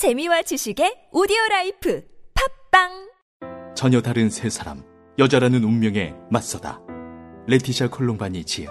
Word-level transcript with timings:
재미와 0.00 0.40
지식의 0.40 1.10
오디오 1.12 1.36
라이프 1.50 2.02
팟빵 2.70 3.12
전혀 3.74 4.00
다른 4.00 4.30
세 4.30 4.48
사람 4.48 4.82
여자라는 5.18 5.62
운명에 5.62 6.14
맞서다 6.30 6.80
레티샤 7.46 7.90
콜롬바니 7.90 8.46
지음 8.46 8.68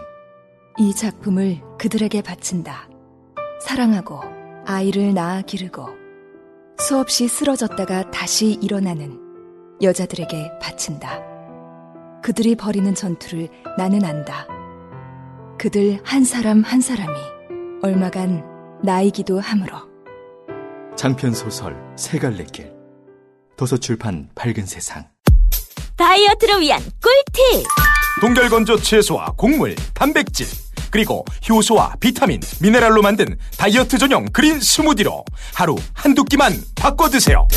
이 0.80 0.92
작품을 0.92 1.62
그들에게 1.78 2.24
바친다. 2.24 2.90
사랑하고 3.62 4.22
아이를 4.66 5.14
낳아 5.14 5.44
기르고 5.44 5.86
수없이 6.80 7.28
쓰러졌다가 7.28 8.10
다시 8.10 8.58
일어나는 8.60 9.20
여자들에게 9.84 10.58
바친다. 10.60 11.22
그들이 12.24 12.56
벌이는 12.56 12.96
전투를 12.96 13.50
나는 13.78 14.04
안다. 14.04 14.48
그들 15.60 16.00
한 16.04 16.24
사람 16.24 16.64
한 16.64 16.82
사람이 16.82 17.14
얼마간 17.84 18.82
나이기도 18.84 19.40
하므로 19.40 19.89
장편 21.00 21.34
소설 21.34 21.76
세 21.96 22.20
갈래 22.20 22.44
길. 22.52 22.70
도서출판 23.56 24.28
밝은 24.36 24.66
세상. 24.66 25.08
다이어트를 25.96 26.60
위한 26.60 26.82
꿀팁! 27.02 27.66
동결건조 28.20 28.82
채소와 28.82 29.28
곡물, 29.38 29.78
단백질, 29.94 30.46
그리고 30.92 31.24
효소와 31.48 31.94
비타민, 32.02 32.42
미네랄로 32.60 33.02
만든 33.02 33.38
다이어트 33.58 33.98
전용 33.98 34.26
그린 34.34 34.60
스무디로 34.60 35.24
하루 35.54 35.78
한두 35.94 36.26
끼만 36.26 36.52
바꿔 36.76 37.08
드세요. 37.08 37.48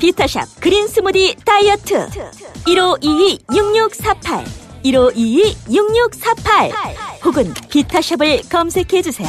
비타샵 0.00 0.48
그린 0.58 0.88
스무디 0.88 1.36
다이어트. 1.44 2.08
1522-6648 2.66 4.44
1522-6648 4.84 6.72
혹은 7.24 7.54
비타샵을 7.70 8.42
검색해 8.50 9.00
주세요 9.00 9.28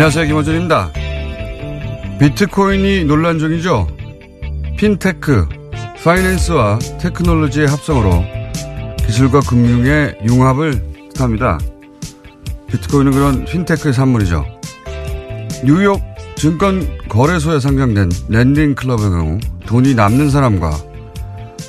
안녕하세요. 0.00 0.24
김어준입니다. 0.28 0.90
비트코인이 2.20 3.04
논란 3.04 3.38
중이죠. 3.38 3.88
핀테크, 4.76 5.48
파이낸스와 6.04 6.78
테크놀로지의 7.00 7.66
합성으로 7.66 8.22
기술과 9.06 9.40
금융의 9.40 10.18
융합을 10.26 10.82
뜻합니다. 11.14 11.58
비트코인은 12.66 13.12
그런 13.12 13.44
핀테크의 13.46 13.94
산물이죠. 13.94 14.44
뉴욕 15.64 15.98
증권 16.36 16.98
거래소에 17.08 17.58
상장된 17.58 18.10
랜딩 18.28 18.74
클럽의 18.74 19.08
경우 19.08 19.38
돈이 19.64 19.94
남는 19.94 20.28
사람과 20.28 20.76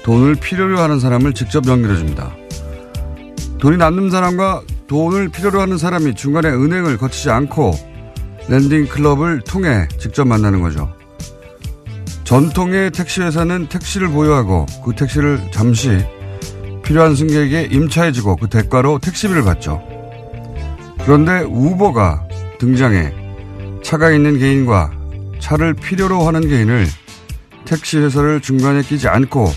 돈을 0.04 0.36
필요로 0.36 0.80
하는 0.80 1.00
사람을 1.00 1.32
직접 1.32 1.66
연결해 1.66 1.96
줍니다. 1.96 2.36
돈이 3.60 3.78
남는 3.78 4.10
사람과 4.10 4.64
돈을 4.88 5.30
필요로 5.30 5.62
하는 5.62 5.78
사람이 5.78 6.16
중간에 6.16 6.50
은행을 6.50 6.98
거치지 6.98 7.30
않고 7.30 7.91
랜딩 8.52 8.90
클럽을 8.90 9.40
통해 9.40 9.88
직접 9.98 10.28
만나는 10.28 10.62
거죠. 10.62 10.94
전통의 12.26 12.92
택시 12.92 13.22
회사는 13.22 13.70
택시를 13.70 14.10
보유하고 14.10 14.66
그 14.84 14.94
택시를 14.94 15.40
잠시 15.54 16.06
필요한 16.84 17.16
승객에게 17.16 17.70
임차해주고 17.72 18.36
그 18.36 18.50
대가로 18.50 19.00
택시비를 19.00 19.44
받죠. 19.44 19.82
그런데 21.06 21.46
우버가 21.48 22.28
등장해 22.60 23.14
차가 23.84 24.12
있는 24.12 24.38
개인과 24.38 24.92
차를 25.40 25.74
필요로 25.74 26.28
하는 26.28 26.42
개인을 26.42 26.88
택시 27.64 28.00
회사를 28.00 28.42
중간에 28.42 28.82
끼지 28.82 29.08
않고 29.08 29.50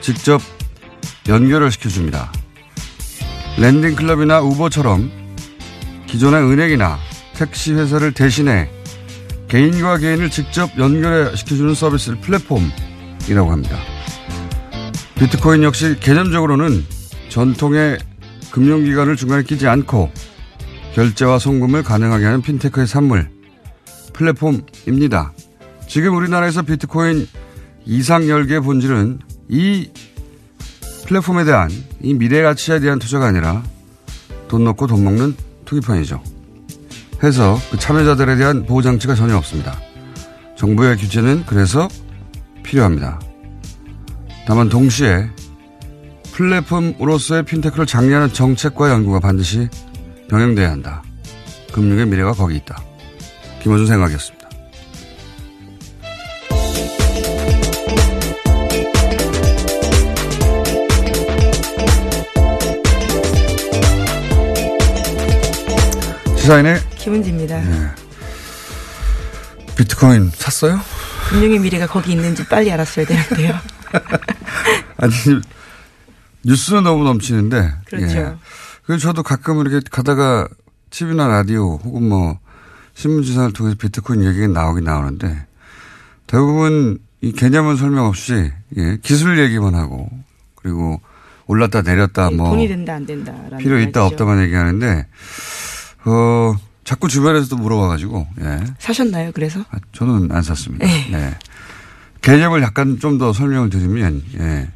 직접 0.00 0.42
연결을 1.28 1.70
시켜줍니다. 1.70 2.32
렌딩 3.58 3.94
클럽이나 3.94 4.40
우버처럼 4.40 5.08
기존의 6.08 6.42
은행이나 6.42 6.98
택시 7.34 7.72
회사를 7.74 8.12
대신해 8.12 8.68
개인과 9.48 9.98
개인을 9.98 10.30
직접 10.30 10.70
연결해 10.78 11.36
시켜주는 11.36 11.74
서비스를 11.74 12.20
플랫폼이라고 12.20 13.50
합니다. 13.50 13.78
비트코인 15.16 15.62
역시 15.62 15.96
개념적으로는 16.00 16.84
전통의 17.28 17.98
금융기관을 18.50 19.16
중간에 19.16 19.42
끼지 19.42 19.66
않고 19.68 20.10
결제와 20.94 21.38
송금을 21.38 21.82
가능하게 21.82 22.24
하는 22.24 22.42
핀테크의 22.42 22.86
산물, 22.86 23.28
플랫폼입니다. 24.12 25.32
지금 25.88 26.16
우리나라에서 26.16 26.62
비트코인 26.62 27.28
이상 27.84 28.28
열기의 28.28 28.60
본질은 28.60 29.18
이 29.48 29.90
플랫폼에 31.06 31.44
대한 31.44 31.70
이 32.00 32.14
미래 32.14 32.42
가치에 32.42 32.80
대한 32.80 32.98
투자가 32.98 33.26
아니라 33.26 33.62
돈 34.48 34.64
넣고 34.64 34.86
돈 34.86 35.04
먹는 35.04 35.36
투기판이죠. 35.64 36.33
해서 37.24 37.58
그 37.70 37.78
참여자들에 37.78 38.36
대한 38.36 38.64
보호장치가 38.66 39.14
전혀 39.14 39.36
없습니다. 39.36 39.76
정부의 40.56 40.96
규제는 40.96 41.44
그래서 41.46 41.88
필요합니다. 42.62 43.20
다만 44.46 44.68
동시에 44.68 45.30
플랫폼으로서의 46.32 47.44
핀테크를 47.44 47.86
장려하는 47.86 48.32
정책과 48.32 48.90
연구가 48.90 49.20
반드시 49.20 49.68
병행돼야 50.28 50.70
한다. 50.70 51.02
금융의 51.72 52.06
미래가 52.06 52.32
거기 52.32 52.56
있다. 52.56 52.82
김원준 53.62 53.86
생각이었습니다. 53.86 54.33
시사인의 66.44 66.78
김은지입니다. 66.98 67.58
네. 67.58 67.90
비트코인 69.78 70.30
샀어요? 70.34 70.78
금융의 71.30 71.58
미래가 71.60 71.86
거기 71.86 72.12
있는지 72.12 72.46
빨리 72.46 72.70
알았어야 72.70 73.06
되는데요. 73.06 73.54
아니 74.98 75.12
뉴스는 76.44 76.82
너무 76.82 77.02
넘치는데. 77.04 77.72
그렇죠. 77.86 78.16
예. 78.18 78.34
그래서 78.84 79.00
저도 79.04 79.22
가끔 79.22 79.58
이렇게 79.62 79.80
가다가 79.90 80.46
TV나 80.90 81.28
라디오 81.28 81.76
혹은 81.76 82.10
뭐 82.10 82.38
신문지사를 82.92 83.54
통해서 83.54 83.76
비트코인 83.80 84.22
얘기가 84.24 84.46
나오긴 84.48 84.84
나오는데 84.84 85.46
대부분 86.26 86.98
이 87.22 87.32
개념은 87.32 87.76
설명 87.76 88.04
없이 88.04 88.52
예, 88.76 88.98
기술 89.02 89.38
얘기만 89.38 89.74
하고 89.74 90.10
그리고 90.56 91.00
올랐다 91.46 91.80
내렸다 91.80 92.30
뭐 92.32 92.50
돈이 92.50 92.68
된다 92.68 92.96
안 92.96 93.06
된다. 93.06 93.32
필요 93.58 93.80
있다 93.80 94.04
없다만 94.04 94.42
얘기하는데 94.42 95.06
어 96.04 96.54
자꾸 96.84 97.08
주변에서도 97.08 97.56
물어봐가지고, 97.56 98.26
예. 98.42 98.60
사셨나요, 98.78 99.32
그래서? 99.32 99.60
아, 99.70 99.78
저는 99.92 100.30
안 100.30 100.42
샀습니다. 100.42 100.86
네. 100.86 101.08
네. 101.10 101.34
개념을 102.20 102.60
약간 102.62 102.98
좀 102.98 103.16
더 103.18 103.32
설명을 103.32 103.70
드리면, 103.70 104.22
예. 104.38 104.70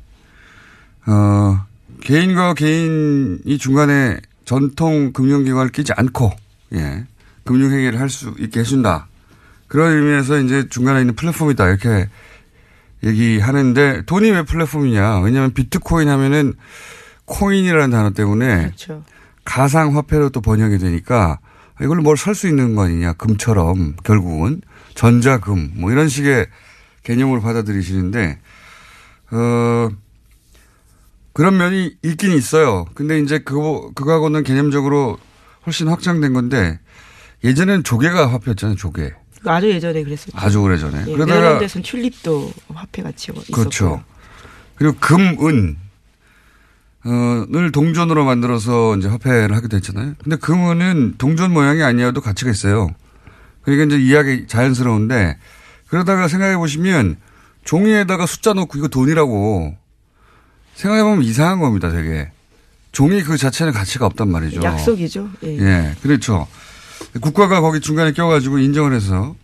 어, 1.06 1.66
개인과 2.00 2.54
개인이 2.54 3.58
중간에 3.58 4.16
전통 4.46 5.12
금융기관을 5.12 5.70
끼지 5.70 5.92
않고, 5.94 6.32
예. 6.74 7.04
금융회계를 7.44 8.00
할 8.00 8.08
수 8.08 8.34
있게 8.38 8.60
해준다. 8.60 9.06
그런 9.66 9.92
의미에서 9.96 10.38
이제 10.40 10.66
중간에 10.70 11.00
있는 11.00 11.14
플랫폼이다. 11.14 11.68
이렇게 11.68 12.08
얘기하는데 13.04 14.02
돈이 14.06 14.30
왜 14.30 14.42
플랫폼이냐. 14.42 15.20
왜냐하면 15.20 15.52
비트코인 15.52 16.08
하면은 16.08 16.54
코인이라는 17.26 17.90
단어 17.90 18.10
때문에 18.10 18.56
그렇죠. 18.64 19.04
가상화폐로 19.48 20.28
또 20.30 20.40
번역이 20.42 20.78
되니까 20.78 21.38
이걸로 21.80 22.02
뭘 22.02 22.16
살 22.16 22.34
수 22.34 22.48
있는 22.48 22.74
거 22.74 22.84
아니냐. 22.84 23.14
금처럼 23.14 23.96
결국은 24.04 24.60
전자금 24.94 25.72
뭐 25.76 25.90
이런 25.90 26.08
식의 26.08 26.46
개념으로 27.02 27.40
받아들이시는데 27.40 28.38
어 29.30 29.88
그런 31.32 31.56
면이 31.56 31.96
있긴 32.02 32.32
있어요. 32.32 32.84
근데 32.94 33.18
이제 33.20 33.38
그거 33.38 33.90
그거하고는 33.94 34.42
개념적으로 34.42 35.18
훨씬 35.66 35.88
확장된 35.88 36.32
건데 36.34 36.78
예전에는 37.44 37.84
조개가 37.84 38.32
화폐였잖아요. 38.32 38.76
조개. 38.76 39.12
아주 39.46 39.70
예전에 39.70 40.02
그랬었죠. 40.02 40.36
아주 40.36 40.60
오래 40.60 40.76
전에. 40.76 41.00
예, 41.06 41.12
그러다가 41.12 41.34
네덜란드에서는 41.40 41.84
튤립도 41.84 42.52
화폐 42.74 43.02
가치 43.02 43.30
있었고. 43.32 43.52
그렇죠. 43.52 44.02
그리고 44.74 44.96
금, 44.98 45.36
은, 45.46 45.76
어, 47.10 47.46
늘 47.48 47.72
동전으로 47.72 48.26
만들어서 48.26 48.96
이제 48.96 49.08
화폐를 49.08 49.56
하게 49.56 49.68
됐잖아요. 49.68 50.14
근데 50.22 50.36
금은은 50.36 51.14
동전 51.16 51.52
모양이 51.52 51.82
아니어도 51.82 52.20
가치가 52.20 52.50
있어요. 52.50 52.90
그러니까 53.62 53.86
이제 53.86 54.04
이해하기 54.04 54.46
자연스러운데 54.46 55.38
그러다가 55.88 56.28
생각해 56.28 56.58
보시면 56.58 57.16
종이에다가 57.64 58.26
숫자 58.26 58.52
넣고 58.52 58.76
이거 58.76 58.88
돈이라고 58.88 59.74
생각해 60.74 61.02
보면 61.02 61.22
이상한 61.22 61.60
겁니다, 61.60 61.90
되게. 61.90 62.30
종이 62.92 63.22
그 63.22 63.38
자체는 63.38 63.72
가치가 63.72 64.04
없단 64.06 64.28
말이죠. 64.30 64.62
약속이죠. 64.62 65.30
예. 65.44 65.58
예, 65.58 65.96
그렇죠. 66.02 66.46
국가가 67.20 67.60
거기 67.60 67.80
중간에 67.80 68.12
껴가지고 68.12 68.58
인정을 68.58 68.92
해서 68.92 69.34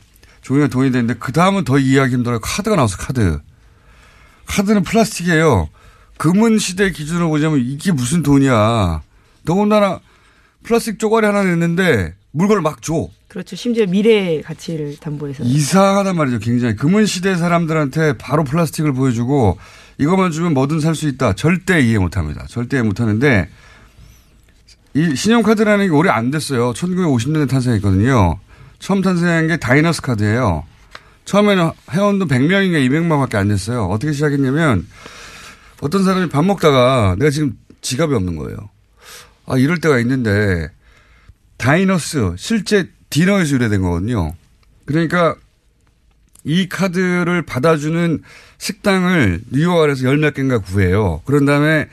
종이가 0.43 0.69
돈이 0.69 0.93
되는데 0.93 1.14
그 1.19 1.32
다음은 1.32 1.64
더 1.64 1.78
이해하기 1.78 2.14
힘들어요. 2.14 2.40
카드가 2.40 2.76
나와서 2.76 2.99
카드. 2.99 3.40
카드는 4.46 4.82
플라스틱이에요. 4.82 5.69
금은 6.19 6.58
시대 6.58 6.90
기준으로 6.90 7.28
보자면 7.28 7.61
이게 7.64 7.93
무슨 7.93 8.22
돈이야. 8.22 9.02
더군다나 9.44 10.00
플라스틱 10.62 10.99
쪼가리 10.99 11.26
하나 11.26 11.43
냈는데 11.43 12.14
물건을 12.31 12.62
막 12.62 12.82
줘. 12.82 13.08
그렇죠. 13.28 13.56
심지어 13.56 13.84
미래의 13.87 14.43
가치를 14.43 14.96
담보해서. 15.00 15.43
이상하단 15.43 16.16
말이죠. 16.16 16.38
굉장히. 16.38 16.76
금은 16.76 17.05
시대 17.06 17.37
사람들한테 17.37 18.16
바로 18.16 18.44
플라스틱을 18.44 18.93
보여주고 18.93 19.58
이것만 19.99 20.31
주면 20.31 20.55
뭐든 20.55 20.81
살 20.81 20.94
수 20.94 21.08
있다. 21.08 21.34
절대 21.34 21.81
이해 21.81 21.99
못 21.99 22.17
합니다. 22.17 22.46
절대 22.49 22.76
이해 22.76 22.82
못 22.84 23.00
하는데 23.00 23.49
이 24.94 25.17
신용카드라는 25.17 25.87
게 25.87 25.93
오래 25.93 26.10
안 26.10 26.31
됐어요. 26.31 26.72
1950년대 26.72 27.49
탄생했거든요. 27.49 28.38
처음 28.78 29.02
탄생한 29.02 29.49
게 29.49 29.56
다이너스 29.56 30.00
카드예요. 30.02 30.64
처음에는 31.25 31.70
회원도 31.90 32.26
100명인가 32.26 32.88
200명 32.88 33.19
밖에 33.19 33.37
안 33.37 33.49
됐어요. 33.49 33.87
어떻게 33.87 34.12
시작했냐면 34.12 34.87
어떤 35.81 36.05
사람이 36.05 36.29
밥 36.29 36.44
먹다가 36.44 37.17
내가 37.19 37.31
지금 37.31 37.59
지갑이 37.81 38.15
없는 38.15 38.37
거예요. 38.37 38.56
아, 39.47 39.59
이럴 39.59 39.79
때가 39.79 39.99
있는데 40.00 40.69
다이너스 41.56 42.35
실제 42.38 42.88
디너에서 43.11 43.55
유래된 43.55 43.82
거거든요. 43.82 44.35
그러니까 44.87 45.35
이 46.44 46.69
카드를 46.69 47.43
받아주는 47.43 48.23
식당을 48.59 49.41
뉴욕 49.50 49.81
아래서 49.81 50.05
열 50.05 50.19
몇 50.19 50.35
개인가 50.35 50.59
구해요. 50.59 51.23
그런 51.25 51.44
다음에 51.44 51.88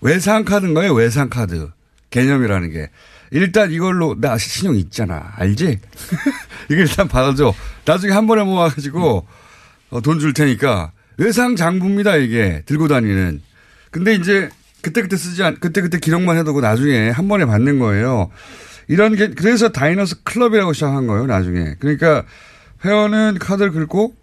외상 0.00 0.44
카드인 0.44 0.74
거예요. 0.74 0.92
외상 0.94 1.28
카드. 1.30 1.70
개념이라는 2.10 2.70
게. 2.72 2.90
일단 3.30 3.72
이걸로 3.72 4.14
나 4.20 4.38
신용 4.38 4.76
있잖아. 4.76 5.32
알지? 5.36 5.80
이거 6.70 6.80
일단 6.80 7.08
받아줘. 7.08 7.52
나중에 7.84 8.12
한 8.12 8.26
번에 8.26 8.44
모아가지고 8.44 9.26
어, 9.90 10.00
돈줄 10.00 10.34
테니까 10.34 10.92
외상 11.16 11.56
장부입니다. 11.56 12.16
이게 12.16 12.62
들고 12.66 12.88
다니는. 12.88 13.42
근데 13.90 14.14
이제 14.14 14.50
그때그때 14.82 15.16
쓰지 15.16 15.42
않, 15.42 15.58
그때그때 15.60 15.98
기록만 15.98 16.36
해두고 16.38 16.60
나중에 16.60 17.10
한 17.10 17.28
번에 17.28 17.44
받는 17.46 17.78
거예요. 17.78 18.30
이런 18.88 19.14
게 19.16 19.30
그래서 19.30 19.70
다이너스 19.70 20.22
클럽이라고 20.24 20.72
시작한 20.72 21.06
거예요. 21.06 21.26
나중에. 21.26 21.76
그러니까 21.78 22.24
회원은 22.84 23.38
카드를 23.38 23.72
긁고 23.72 24.14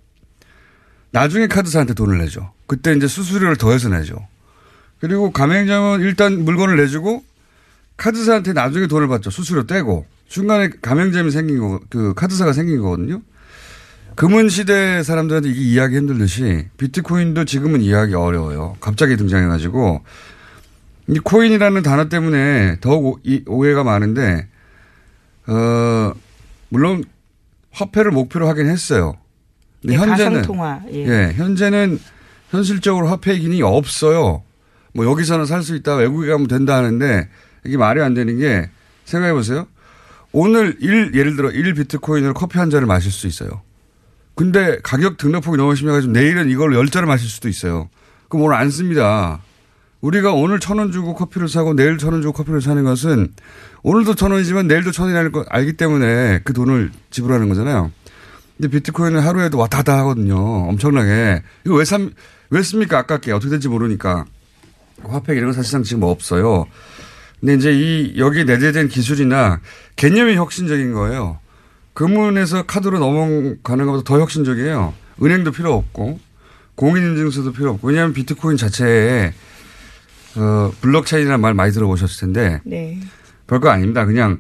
나중에 1.12 1.48
카드사한테 1.48 1.94
돈을 1.94 2.20
내죠. 2.20 2.52
그때 2.68 2.94
이제 2.94 3.08
수수료를 3.08 3.58
더해서 3.58 3.90
내죠. 3.90 4.28
그리고 5.00 5.32
가맹점은 5.32 6.02
일단 6.02 6.44
물건을 6.46 6.78
내주고 6.78 7.24
카드사한테 7.98 8.54
나중에 8.54 8.88
돈을 8.88 9.08
받죠. 9.08 9.30
수수료 9.30 9.66
떼고. 9.66 10.06
중간에 10.28 10.70
가맹점이 10.82 11.32
생긴 11.32 11.60
거, 11.60 11.82
그 11.90 12.14
카드사가 12.14 12.54
생긴 12.54 12.82
거거든요. 12.82 13.22
금은 14.16 14.50
시대 14.50 15.04
사람들한테 15.04 15.50
이게 15.50 15.62
이해하기 15.62 15.96
힘들듯이 15.98 16.68
비트코인도 16.78 17.46
지금은 17.46 17.82
이해하기 17.82 18.14
어려워요. 18.14 18.76
갑자기 18.80 19.16
등장해가지고 19.18 20.02
이 21.08 21.20
코인이라는 21.20 21.82
단어 21.82 22.10
때문에 22.10 22.78
더욱 22.82 23.22
오 23.48 23.66
해가 23.66 23.84
많은데 23.84 24.48
어 25.48 26.14
물론 26.70 27.04
화폐를 27.72 28.12
목표로 28.12 28.48
하긴 28.50 28.68
했어요. 28.68 29.14
근데 29.82 29.96
예, 29.96 29.98
현재는. 29.98 30.42
예. 30.94 31.08
예, 31.08 31.34
현재는 31.34 32.00
현실적으로 32.50 33.08
화폐 33.08 33.38
기능이 33.38 33.62
없어요. 33.64 34.44
뭐 34.94 35.06
여기서는 35.06 35.46
살 35.46 35.64
수 35.64 35.74
있다, 35.76 35.96
외국에 35.96 36.28
가면 36.30 36.48
된다 36.48 36.76
하는데 36.76 37.30
이게 37.66 37.78
말이 37.78 38.02
안 38.02 38.14
되는 38.14 38.38
게 38.38 38.70
생각해 39.06 39.34
보세요. 39.34 39.68
오늘 40.34 40.78
일 40.82 41.12
예를 41.16 41.36
들어 41.36 41.50
1 41.50 41.74
비트코인으로 41.74 42.34
커피 42.34 42.60
한 42.60 42.70
잔을 42.70 42.86
마실 42.88 43.12
수 43.12 43.26
있어요. 43.26 43.62
근데 44.36 44.80
가격 44.82 45.18
등록폭이 45.18 45.58
너무 45.58 45.76
심해가지고 45.76 46.14
내일은 46.14 46.50
이걸로 46.50 46.76
열 46.78 46.88
잔을 46.88 47.08
마실 47.08 47.30
수도 47.30 47.50
있어요. 47.50 47.90
그럼 48.30 48.46
오늘 48.46 48.56
안 48.56 48.70
씁니다. 48.70 49.40
우리가 50.00 50.32
오늘 50.34 50.60
천 50.60 50.80
원 50.80 50.92
주고 50.92 51.14
커피를 51.14 51.48
사고 51.48 51.76
내일 51.76 51.98
천 51.98 52.14
원 52.14 52.22
주고 52.22 52.34
커피를 52.34 52.62
사는 52.62 52.84
것은 52.84 53.34
오늘도 53.84 54.16
천 54.16 54.32
원이지만 54.32 54.68
내일도 54.68 54.92
천 54.92 55.04
원이라는 55.06 55.32
걸 55.32 55.46
알기 55.50 55.74
때문에 55.74 56.40
그 56.44 56.54
돈을 56.54 56.92
지불하는 57.12 57.50
거잖아요. 57.50 57.92
근데 58.58 58.70
비트코인은 58.70 59.20
하루에도 59.20 59.58
왔다 59.58 59.78
갔다 59.78 59.98
하거든요. 60.00 60.38
엄청나게. 60.70 61.44
이거 61.66 61.76
왜 61.76 61.86
삼, 61.86 62.12
왜 62.50 62.62
씁니까? 62.64 63.00
아깝게. 63.00 63.32
어떻게 63.32 63.50
될지 63.50 63.68
모르니까. 63.68 64.26
화폐 65.04 65.34
이런 65.34 65.46
건 65.46 65.54
사실상 65.54 65.84
지금 65.84 66.04
없어요. 66.04 66.66
근데 67.40 67.56
이제 67.56 67.72
이, 67.72 68.14
여기 68.18 68.46
내재된 68.46 68.88
기술이나 68.88 69.60
개념이 69.96 70.36
혁신적인 70.36 70.94
거예요. 70.94 71.40
금은에서 71.94 72.64
카드로 72.64 73.00
넘어가는 73.00 73.86
것보다 73.86 74.04
더 74.04 74.20
혁신적이에요. 74.20 74.94
은행도 75.22 75.52
필요 75.52 75.74
없고, 75.74 76.20
공인인증서도 76.76 77.52
필요 77.54 77.72
없고, 77.72 77.88
왜냐하면 77.88 78.14
비트코인 78.14 78.58
자체에, 78.58 79.34
어, 80.36 80.72
블록체인이라는 80.82 81.42
말 81.42 81.54
많이 81.54 81.72
들어보셨을 81.72 82.22
텐데, 82.22 82.62
네. 82.64 83.00
별거 83.48 83.70
아닙니다. 83.70 84.06
그냥 84.06 84.40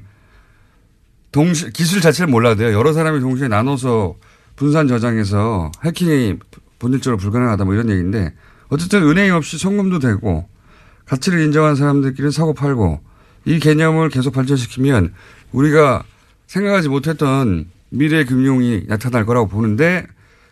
동시 1.31 1.69
기술 1.71 2.01
자체를 2.01 2.29
몰라도 2.29 2.57
돼요. 2.57 2.77
여러 2.77 2.93
사람이 2.93 3.19
동시에 3.19 3.47
나눠서 3.47 4.15
분산 4.55 4.87
저장해서 4.87 5.71
해킹이 5.83 6.37
본질적으로 6.79 7.17
불가능하다 7.17 7.65
뭐 7.65 7.73
이런 7.73 7.89
얘기인데 7.89 8.33
어쨌든 8.69 9.03
은행이 9.03 9.31
없이 9.31 9.57
송금도 9.57 9.99
되고 9.99 10.47
가치를 11.05 11.41
인정한 11.41 11.75
사람들끼리는 11.75 12.31
사고 12.31 12.53
팔고 12.53 13.01
이 13.45 13.59
개념을 13.59 14.09
계속 14.09 14.33
발전시키면 14.33 15.13
우리가 15.51 16.03
생각하지 16.51 16.89
못했던 16.89 17.65
미래 17.89 18.25
금융이 18.25 18.83
나타날 18.87 19.25
거라고 19.25 19.47
보는데 19.47 20.05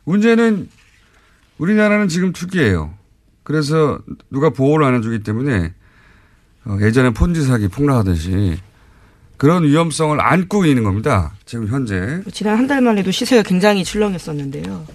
문제는 0.05 0.69
우리나라는 1.57 2.07
지금 2.07 2.31
투기예요. 2.31 2.93
그래서 3.43 3.99
누가 4.29 4.49
보호를 4.49 4.85
안 4.85 4.95
해주기 4.95 5.23
때문에 5.23 5.73
어, 6.65 6.77
예전에 6.81 7.09
폰지 7.09 7.43
사기 7.43 7.67
폭락하듯이 7.67 8.57
그런 9.35 9.63
위험성을 9.63 10.19
안고 10.21 10.65
있는 10.65 10.83
겁니다. 10.83 11.33
지금 11.45 11.67
현재. 11.67 12.21
지난 12.31 12.57
한 12.57 12.67
달만 12.67 12.97
해도 12.97 13.11
시세가 13.11 13.43
굉장히 13.43 13.83
출렁했었는데요. 13.83 14.85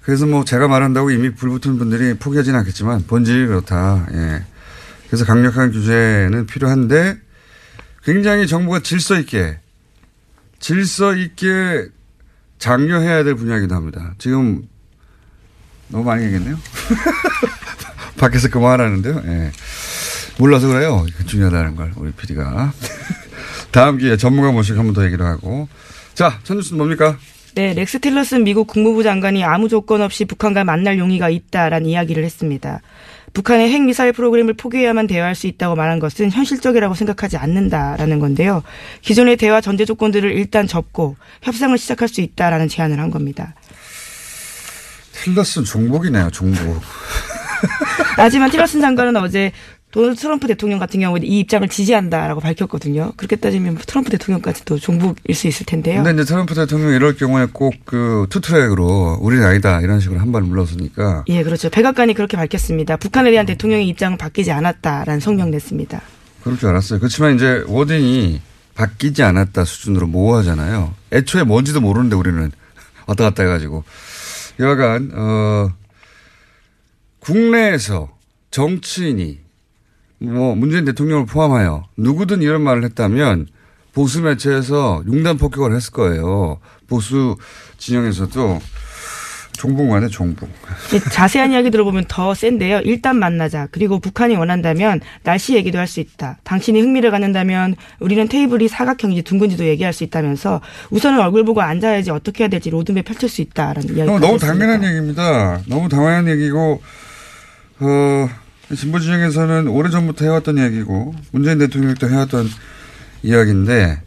그래서 0.00 0.26
뭐 0.26 0.44
제가 0.44 0.68
말한다고 0.68 1.10
이미 1.10 1.34
불붙은 1.34 1.76
분들이 1.76 2.14
포기하지는 2.14 2.58
않겠지만 2.60 3.04
본질이 3.06 3.46
그렇다. 3.46 4.06
예. 4.12 4.44
그래서 5.06 5.26
강력한 5.26 5.70
규제는 5.70 6.46
필요한데 6.46 7.18
굉장히 8.04 8.46
정부가 8.46 8.80
질서 8.80 9.18
있게 9.18 9.58
질서 10.62 11.14
있게 11.16 11.88
장려해야 12.58 13.24
될 13.24 13.34
분야이기도 13.34 13.74
합니다. 13.74 14.14
지금 14.18 14.62
너무 15.88 16.04
많이 16.04 16.24
얘기했네요. 16.24 16.56
밖에서 18.16 18.48
그만하라는데요. 18.48 19.22
예. 19.26 19.50
몰라서 20.38 20.68
그래요. 20.68 21.04
중요하다는 21.26 21.74
걸 21.76 21.92
우리 21.96 22.12
PD가. 22.12 22.72
다음 23.72 23.98
기회에 23.98 24.16
전문가 24.16 24.52
모시고 24.52 24.78
한 24.78 24.86
번 24.86 24.94
더 24.94 25.04
얘기를 25.04 25.26
하고. 25.26 25.68
자, 26.14 26.38
첫 26.44 26.54
뉴스는 26.54 26.78
뭡니까? 26.78 27.18
네, 27.54 27.74
렉스 27.74 27.98
틸러슨 28.00 28.44
미국 28.44 28.66
국무부 28.68 29.02
장관이 29.02 29.42
아무 29.44 29.68
조건 29.68 30.00
없이 30.00 30.24
북한과 30.24 30.64
만날 30.64 30.98
용의가 30.98 31.28
있다라는 31.28 31.86
이야기를 31.88 32.24
했습니다. 32.24 32.80
북한의 33.32 33.70
핵미사일 33.70 34.12
프로그램을 34.12 34.54
포기해야만 34.54 35.06
대화할 35.06 35.34
수 35.34 35.46
있다고 35.46 35.74
말한 35.74 35.98
것은 35.98 36.30
현실적이라고 36.30 36.94
생각하지 36.94 37.38
않는다라는 37.38 38.18
건데요. 38.18 38.62
기존의 39.00 39.36
대화 39.36 39.60
전제 39.60 39.84
조건들을 39.84 40.32
일단 40.32 40.66
접고 40.66 41.16
협상을 41.42 41.76
시작할 41.78 42.08
수 42.08 42.20
있다라는 42.20 42.68
제안을 42.68 42.98
한 42.98 43.10
겁니다. 43.10 43.54
틸러슨 45.12 45.64
종북이네요, 45.64 46.30
종북. 46.30 46.80
하지만 48.16 48.50
틸러슨 48.50 48.80
장관은 48.80 49.16
어제 49.16 49.52
도널드 49.92 50.20
트럼프 50.20 50.46
대통령 50.48 50.78
같은 50.78 51.00
경우에 51.00 51.20
이 51.22 51.38
입장을 51.40 51.68
지지한다라고 51.68 52.40
밝혔거든요. 52.40 53.12
그렇게 53.16 53.36
따지면 53.36 53.76
트럼프 53.86 54.10
대통령까지도 54.10 54.78
종북일 54.78 55.34
수 55.34 55.46
있을 55.46 55.66
텐데요. 55.66 56.02
근데 56.02 56.22
이제 56.22 56.32
트럼프 56.32 56.54
대통령이 56.54 56.96
이럴 56.96 57.14
경우에 57.16 57.46
꼭 57.52 57.72
그 57.84 58.26
two-track으로 58.30 59.18
우리는 59.20 59.44
아니다 59.44 59.80
이런 59.82 60.00
식으로 60.00 60.18
한 60.18 60.32
발 60.32 60.42
물러서니까 60.42 61.24
예, 61.28 61.42
그렇죠. 61.42 61.68
백악관이 61.68 62.14
그렇게 62.14 62.36
밝혔습니다. 62.38 62.96
북한에 62.96 63.30
대한 63.30 63.44
대통령의 63.46 63.86
입장은 63.88 64.16
바뀌지 64.16 64.50
않았다라는 64.50 65.20
성명 65.20 65.50
냈습니다. 65.50 66.00
그럴 66.42 66.58
줄 66.58 66.70
알았어요. 66.70 66.98
그렇지만 66.98 67.34
이제 67.36 67.62
wording이 67.68 68.40
바뀌지 68.74 69.22
않았다 69.22 69.64
수준으로 69.66 70.06
모호하잖아요. 70.06 70.94
애초에 71.12 71.42
뭔지도 71.44 71.82
모르는데 71.82 72.16
우리는 72.16 72.50
왔다 73.06 73.24
갔다 73.24 73.42
해가지고 73.42 73.84
여하간 74.58 75.10
어 75.14 75.70
국내에서 77.20 78.10
정치인이 78.50 79.38
뭐 80.22 80.54
문재인 80.54 80.84
대통령을 80.84 81.26
포함하여 81.26 81.84
누구든 81.96 82.42
이런 82.42 82.62
말을 82.62 82.84
했다면 82.84 83.48
보수 83.92 84.22
매체에서 84.22 85.02
융단 85.06 85.36
폭격을 85.36 85.74
했을 85.74 85.92
거예요. 85.92 86.58
보수 86.88 87.36
진영에서도 87.78 88.60
종북만의 89.54 90.08
종북. 90.08 90.48
자세한 91.12 91.52
이야기 91.52 91.70
들어보면 91.70 92.06
더 92.08 92.32
센데요. 92.34 92.80
일단 92.84 93.16
만나자. 93.18 93.68
그리고 93.70 93.98
북한이 93.98 94.34
원한다면 94.34 95.00
날씨 95.24 95.54
얘기도 95.54 95.78
할 95.78 95.86
수 95.86 96.00
있다. 96.00 96.38
당신이 96.42 96.80
흥미를 96.80 97.10
갖는다면 97.10 97.76
우리는 98.00 98.26
테이블이 98.28 98.68
사각형인지 98.68 99.22
둥근지도 99.22 99.66
얘기할 99.66 99.92
수 99.92 100.04
있다면서 100.04 100.62
우선은 100.90 101.20
얼굴 101.20 101.44
보고 101.44 101.60
앉아야지 101.60 102.10
어떻게 102.10 102.44
해야 102.44 102.48
될지 102.48 102.70
로드맵 102.70 103.04
펼칠 103.04 103.28
수 103.28 103.42
있다라는 103.42 103.94
이야기. 103.94 104.04
너무, 104.10 104.18
너무 104.20 104.38
당연한 104.38 104.82
얘기입니다. 104.84 105.60
너무 105.68 105.88
당연한 105.88 106.28
얘기고 106.28 106.82
어, 107.80 108.28
진보 108.76 108.98
진영에서는 108.98 109.68
오래전부터 109.68 110.24
해왔던 110.24 110.58
얘기고 110.58 111.14
문재인 111.32 111.58
대통령도 111.58 112.08
해왔던 112.08 112.48
이야기인데 113.22 114.02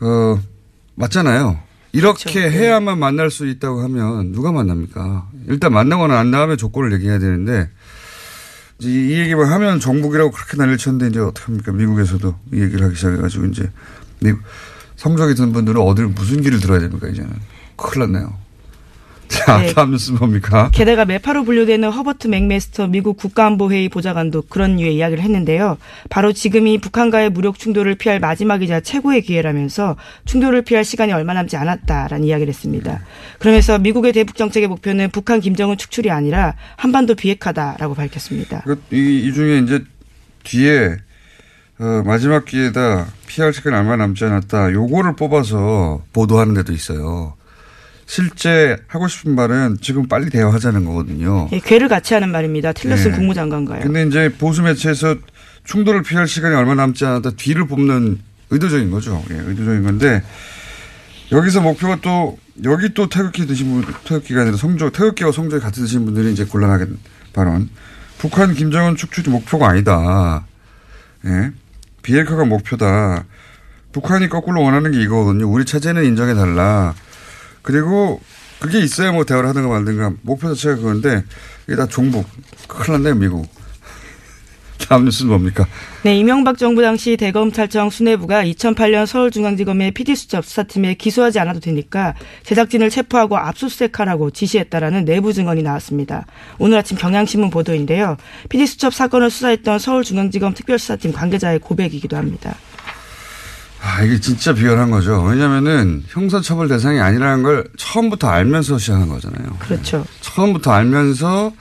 어, 0.00 0.40
맞잖아요. 0.94 1.60
이렇게 1.92 2.30
그렇죠. 2.30 2.56
해야만 2.56 2.98
만날 2.98 3.30
수 3.30 3.46
있다고 3.46 3.82
하면 3.82 4.32
누가 4.32 4.52
만납니까? 4.52 5.28
일단 5.48 5.72
만나거나 5.72 6.18
안 6.18 6.30
나오면 6.30 6.56
조건을 6.56 6.92
얘기해야 6.94 7.18
되는데 7.18 7.68
이제 8.78 8.90
이 8.90 9.18
얘기만 9.18 9.50
하면 9.52 9.80
정북이라고 9.80 10.30
그렇게 10.30 10.56
난리를 10.56 10.78
쳤는데 10.78 11.08
이제 11.08 11.20
어떡합니까? 11.20 11.72
미국에서도 11.72 12.34
이 12.52 12.60
얘기를 12.60 12.86
하기 12.86 12.94
시작해가지고 12.94 13.46
이제 13.46 13.70
성적이 14.96 15.34
든 15.34 15.52
분들은 15.52 15.80
어딜 15.80 16.06
무슨 16.06 16.42
길을 16.42 16.60
들어야 16.60 16.78
됩니까 16.78 17.08
이제는 17.08 17.30
큰일 17.76 18.10
났네요. 18.12 18.39
자 19.30 19.58
네. 19.58 19.72
다음 19.72 19.92
뉴스 19.92 20.10
뭡니까? 20.10 20.70
게다가 20.74 21.04
메파로 21.04 21.44
분류되는 21.44 21.88
허버트 21.88 22.26
맥메스터 22.26 22.88
미국 22.88 23.16
국가안보회의 23.16 23.88
보좌관도 23.88 24.42
그런 24.48 24.76
류의 24.76 24.96
이야기를 24.96 25.22
했는데요. 25.22 25.78
바로 26.10 26.32
지금이 26.32 26.78
북한과의 26.78 27.30
무력 27.30 27.58
충돌을 27.58 27.94
피할 27.94 28.18
마지막이자 28.18 28.80
최고의 28.80 29.22
기회라면서 29.22 29.96
충돌을 30.24 30.62
피할 30.62 30.84
시간이 30.84 31.12
얼마 31.12 31.32
남지 31.32 31.56
않았다라는 31.56 32.26
이야기를 32.26 32.52
했습니다. 32.52 33.00
그러면서 33.38 33.78
미국의 33.78 34.12
대북 34.12 34.36
정책의 34.36 34.68
목표는 34.68 35.10
북한 35.10 35.40
김정은 35.40 35.78
축출이 35.78 36.10
아니라 36.10 36.54
한반도 36.76 37.14
비핵화다라고 37.14 37.94
밝혔습니다. 37.94 38.62
그, 38.66 38.82
이, 38.90 39.28
이 39.28 39.32
중에 39.32 39.58
이제 39.58 39.84
뒤에 40.42 40.96
어, 41.78 42.02
마지막 42.04 42.44
기회다 42.44 43.06
피할 43.26 43.52
시간이 43.54 43.76
얼마 43.76 43.96
남지 43.96 44.24
않았다 44.24 44.72
요거를 44.72 45.14
뽑아서 45.14 46.02
보도하는 46.12 46.54
데도 46.54 46.72
있어요. 46.72 47.34
실제 48.10 48.76
하고 48.88 49.06
싶은 49.06 49.36
말은 49.36 49.76
지금 49.80 50.08
빨리 50.08 50.30
대화하자는 50.30 50.84
거거든요. 50.84 51.48
예, 51.52 51.60
괴를 51.60 51.86
같이 51.86 52.12
하는 52.12 52.32
말입니다. 52.32 52.72
틸러슨 52.72 53.12
네. 53.12 53.16
국무장관과요. 53.16 53.82
근데 53.82 54.02
이제 54.02 54.34
보수 54.36 54.62
매체에서 54.62 55.14
충돌을 55.62 56.02
피할 56.02 56.26
시간이 56.26 56.56
얼마 56.56 56.74
남지 56.74 57.04
않았다 57.04 57.30
뒤를 57.36 57.68
뽑는 57.68 58.18
의도적인 58.50 58.90
거죠. 58.90 59.22
예, 59.30 59.34
의도적인 59.36 59.84
건데 59.84 60.24
여기서 61.30 61.60
목표가 61.60 61.98
또 62.02 62.36
여기 62.64 62.92
또 62.94 63.08
태극기 63.08 63.46
드신 63.46 63.70
분, 63.70 63.94
태극기가 64.02 64.40
아니라 64.40 64.56
성적, 64.56 64.90
태극기와 64.90 65.30
성적이 65.30 65.62
같이 65.62 65.80
드신 65.80 66.04
분들이 66.04 66.32
이제 66.32 66.44
곤란하게 66.44 66.86
발언. 67.32 67.70
북한 68.18 68.54
김정은 68.54 68.96
축출이 68.96 69.30
목표가 69.30 69.68
아니다. 69.68 70.44
예. 71.26 71.52
비핵화가 72.02 72.44
목표다. 72.44 73.24
북한이 73.92 74.28
거꾸로 74.28 74.62
원하는 74.62 74.90
게 74.90 75.00
이거거든요. 75.00 75.48
우리 75.48 75.64
체제는 75.64 76.04
인정해 76.04 76.34
달라. 76.34 76.92
그리고 77.62 78.20
그게 78.60 78.78
있어야 78.80 79.10
뭐 79.10 79.24
대화를 79.24 79.48
하든가 79.48 79.68
말든가 79.68 80.12
목표 80.22 80.54
자체가 80.54 80.76
그건데 80.76 81.24
이게 81.66 81.76
다 81.76 81.86
종북. 81.86 82.26
큰일 82.68 83.02
났네요, 83.02 83.14
미국. 83.14 83.48
다음 84.88 85.04
뉴스는 85.04 85.30
뭡니까? 85.30 85.66
네, 86.02 86.16
이명박 86.18 86.58
정부 86.58 86.82
당시 86.82 87.16
대검찰청 87.16 87.90
수뇌부가 87.90 88.44
2008년 88.44 89.06
서울중앙지검의 89.06 89.92
PD수첩 89.92 90.44
수사팀에 90.44 90.94
기소하지 90.94 91.38
않아도 91.38 91.60
되니까 91.60 92.14
제작진을 92.44 92.90
체포하고 92.90 93.36
압수수색하라고 93.36 94.30
지시했다라는 94.30 95.04
내부 95.04 95.32
증언이 95.32 95.62
나왔습니다. 95.62 96.26
오늘 96.58 96.78
아침 96.78 96.96
경향신문 96.96 97.50
보도인데요. 97.50 98.16
PD수첩 98.48 98.92
사건을 98.94 99.30
수사했던 99.30 99.78
서울중앙지검 99.78 100.54
특별수사팀 100.54 101.12
관계자의 101.12 101.60
고백이기도 101.60 102.16
합니다. 102.16 102.56
아, 103.82 104.02
이게 104.02 104.20
진짜 104.20 104.52
비열한 104.52 104.90
거죠. 104.90 105.22
왜냐면은 105.22 106.04
형사처벌 106.08 106.68
대상이 106.68 107.00
아니라는 107.00 107.42
걸 107.42 107.66
처음부터 107.78 108.28
알면서 108.28 108.78
시작한 108.78 109.08
거잖아요. 109.08 109.56
그렇죠. 109.58 110.04
처음부터 110.20 110.70
알면서 110.72 111.52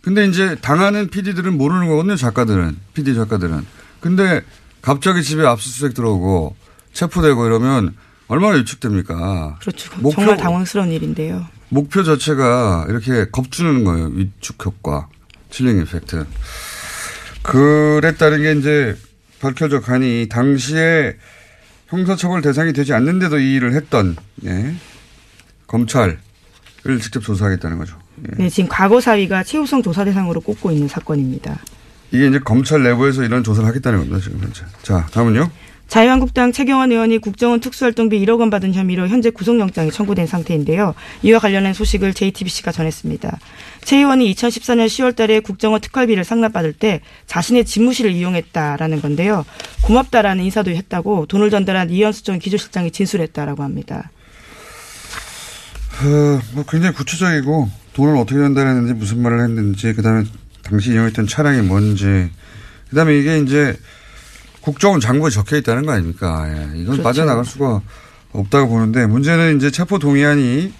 근데 0.00 0.24
이제 0.26 0.54
당하는 0.60 1.08
PD들은 1.08 1.56
모르는 1.56 1.88
거거든요. 1.88 2.14
작가들은. 2.14 2.76
PD 2.94 3.16
작가들은. 3.16 3.66
근데 4.00 4.42
갑자기 4.80 5.24
집에 5.24 5.44
압수수색 5.44 5.94
들어오고 5.94 6.54
체포되고 6.92 7.44
이러면 7.46 7.94
얼마나 8.28 8.56
위축됩니까? 8.58 9.58
그렇죠. 9.60 9.90
목표- 9.98 10.20
정말 10.20 10.36
당황스러운 10.36 10.92
일인데요. 10.92 11.46
목표 11.68 12.04
자체가 12.04 12.86
이렇게 12.88 13.28
겁주는 13.30 13.82
거예요. 13.82 14.06
위축 14.14 14.64
효과. 14.64 15.08
칠링 15.50 15.80
이펙트. 15.82 16.24
그랬다는 17.42 18.42
게 18.42 18.52
이제 18.60 18.96
밝혀져 19.40 19.80
가니 19.80 20.28
당시에 20.30 21.16
형사처벌 21.88 22.42
대상이 22.42 22.72
되지 22.72 22.92
않는데도 22.92 23.38
이 23.38 23.54
일을 23.54 23.74
했던 23.74 24.16
예. 24.44 24.74
검찰을 25.66 26.18
직접 27.00 27.20
조사하겠다는 27.22 27.78
거죠. 27.78 27.98
예. 28.28 28.42
네, 28.44 28.48
지금 28.48 28.68
과거 28.68 29.00
사위가 29.00 29.44
최우성 29.44 29.82
조사 29.82 30.04
대상으로 30.04 30.40
꼽고 30.40 30.72
있는 30.72 30.88
사건입니다. 30.88 31.58
이게 32.10 32.28
이제 32.28 32.38
검찰 32.38 32.82
내부에서 32.82 33.24
이런 33.24 33.42
조사를 33.42 33.68
하겠다는 33.68 33.98
겁니다. 34.00 34.20
지금 34.20 34.40
현재. 34.40 34.64
자, 34.82 35.06
다음은요. 35.12 35.50
자유한국당 35.88 36.52
최경환 36.52 36.90
의원이 36.90 37.18
국정원 37.18 37.60
특수활동비 37.60 38.18
1억 38.24 38.40
원 38.40 38.50
받은 38.50 38.74
혐의로 38.74 39.06
현재 39.08 39.30
구속영장이 39.30 39.92
청구된 39.92 40.26
상태인데요. 40.26 40.94
이와 41.22 41.38
관련한 41.38 41.74
소식을 41.74 42.12
JTBC가 42.12 42.72
전했습니다. 42.72 43.38
최 43.82 43.98
의원이 43.98 44.32
2014년 44.34 44.86
10월 44.86 45.14
달에 45.14 45.40
국정원 45.40 45.80
특활비를 45.80 46.24
상납받을 46.24 46.72
때 46.72 47.00
자신의 47.26 47.64
집무실을 47.64 48.10
이용했다라는 48.10 49.00
건데요. 49.00 49.44
고맙다라는 49.82 50.42
인사도 50.44 50.72
했다고 50.72 51.26
돈을 51.26 51.50
전달한 51.50 51.90
이현수 51.90 52.24
전 52.24 52.38
기조실장이 52.40 52.90
진술했다라고 52.90 53.62
합니다. 53.62 54.10
어, 56.02 56.40
뭐 56.52 56.64
굉장히 56.68 56.94
구체적이고 56.94 57.70
돈을 57.94 58.16
어떻게 58.16 58.38
전달했는지 58.38 58.92
무슨 58.92 59.22
말을 59.22 59.40
했는지 59.40 59.92
그다음에 59.94 60.24
당시 60.62 60.90
이용했던 60.90 61.28
차량이 61.28 61.62
뭔지 61.62 62.28
그다음에 62.90 63.16
이게 63.18 63.38
이제 63.38 63.76
국정원 64.66 64.98
장부에 64.98 65.30
적혀 65.30 65.56
있다는 65.58 65.86
거 65.86 65.92
아닙니까? 65.92 66.44
예, 66.48 66.54
이건 66.74 66.86
그렇죠. 66.86 67.02
빠져나갈 67.04 67.44
수가 67.44 67.82
없다고 68.32 68.68
보는데 68.68 69.06
문제는 69.06 69.56
이제 69.56 69.70
체포 69.70 70.00
동의안이 70.00 70.72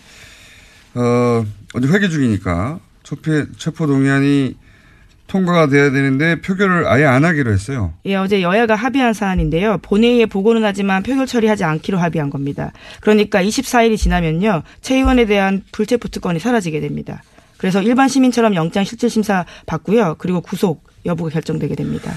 어 0.97 1.47
어디 1.73 1.87
회기 1.87 2.11
중이니까 2.11 2.81
체포 3.05 3.47
체포 3.57 3.87
동의안이 3.87 4.57
통과가 5.29 5.69
돼야 5.69 5.93
되는데 5.93 6.41
표결을 6.41 6.89
아예 6.89 7.05
안 7.05 7.25
하기로 7.25 7.53
했어요. 7.53 7.95
예, 8.07 8.17
어제 8.17 8.43
여야가 8.43 8.75
합의한 8.75 9.13
사안인데요. 9.13 9.79
본회의에 9.83 10.27
보고는 10.27 10.65
하지만 10.65 11.05
표결 11.05 11.29
처리하지 11.29 11.63
않기로 11.63 11.97
합의한 11.99 12.29
겁니다. 12.29 12.73
그러니까 13.01 13.41
24일이 13.41 13.97
지나면요. 13.97 14.65
최 14.81 14.97
의원에 14.97 15.27
대한 15.27 15.63
불체포 15.71 16.09
특권이 16.09 16.41
사라지게 16.41 16.81
됩니다. 16.81 17.23
그래서 17.57 17.81
일반 17.83 18.09
시민처럼 18.09 18.57
영장 18.57 18.83
실질 18.83 19.11
심사 19.11 19.47
받고요. 19.67 20.17
그리고 20.19 20.41
구속 20.41 20.83
여부가 21.05 21.31
결정되게 21.31 21.77
됩니다. 21.77 22.13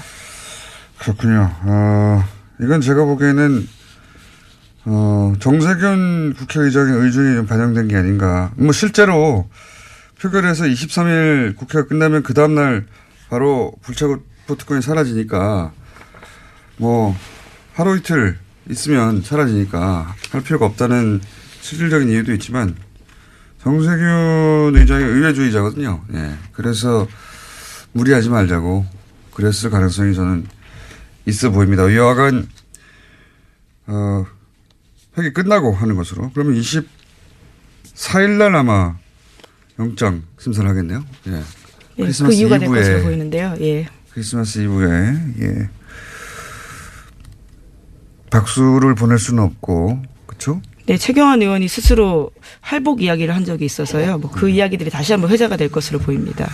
그렇군요. 1.00 1.50
어, 1.62 2.24
이건 2.60 2.80
제가 2.82 3.04
보기에는 3.04 3.66
어, 4.84 5.32
정세균 5.40 6.34
국회의장의 6.34 6.94
의중이 6.94 7.36
좀 7.36 7.46
반영된 7.46 7.88
게 7.88 7.96
아닌가. 7.96 8.52
뭐 8.56 8.72
실제로 8.72 9.48
표결에서 10.20 10.64
23일 10.64 11.56
국회가 11.56 11.86
끝나면 11.86 12.22
그 12.22 12.34
다음날 12.34 12.86
바로 13.30 13.72
불체고 13.82 14.18
특권이 14.46 14.82
사라지니까 14.82 15.72
뭐 16.76 17.16
하루 17.74 17.96
이틀 17.96 18.36
있으면 18.68 19.22
사라지니까 19.22 20.14
할 20.32 20.40
필요가 20.42 20.66
없다는 20.66 21.20
실질적인 21.62 22.10
이유도 22.10 22.32
있지만 22.34 22.74
정세균 23.62 24.72
의장이 24.76 25.04
의회주의자거든요. 25.04 26.02
예. 26.14 26.34
그래서 26.52 27.06
무리하지 27.92 28.28
말자고 28.28 28.84
그랬을 29.32 29.70
가능성이 29.70 30.14
저는 30.14 30.46
있어 31.26 31.50
보입니다. 31.50 31.92
여하간 31.94 32.48
어, 33.88 34.24
회기 35.18 35.32
끝나고 35.32 35.72
하는 35.72 35.96
것으로 35.96 36.30
그러면 36.34 36.54
24일 36.60 38.30
날 38.38 38.54
아마 38.56 38.96
영장 39.78 40.22
심사를 40.38 40.68
하겠네요. 40.68 41.04
예. 41.28 41.42
예, 41.98 42.10
그 42.10 42.32
이유가 42.32 42.58
될 42.58 42.68
것으로 42.68 43.02
보이는데요. 43.02 43.54
예. 43.60 43.86
크리스마스 44.12 44.58
이브에 44.60 45.14
예. 45.40 45.68
박수를 48.30 48.94
보낼 48.94 49.18
수는 49.18 49.42
없고 49.42 50.02
그렇죠? 50.26 50.60
네, 50.86 50.96
최경환 50.96 51.42
의원이 51.42 51.68
스스로 51.68 52.30
할복 52.60 53.02
이야기를 53.02 53.34
한 53.34 53.44
적이 53.44 53.64
있어서요. 53.66 54.18
뭐 54.18 54.30
그 54.30 54.48
이야기들이 54.48 54.90
다시 54.90 55.12
한번 55.12 55.30
회자가 55.30 55.56
될 55.56 55.70
것으로 55.70 55.98
보입니다. 55.98 56.48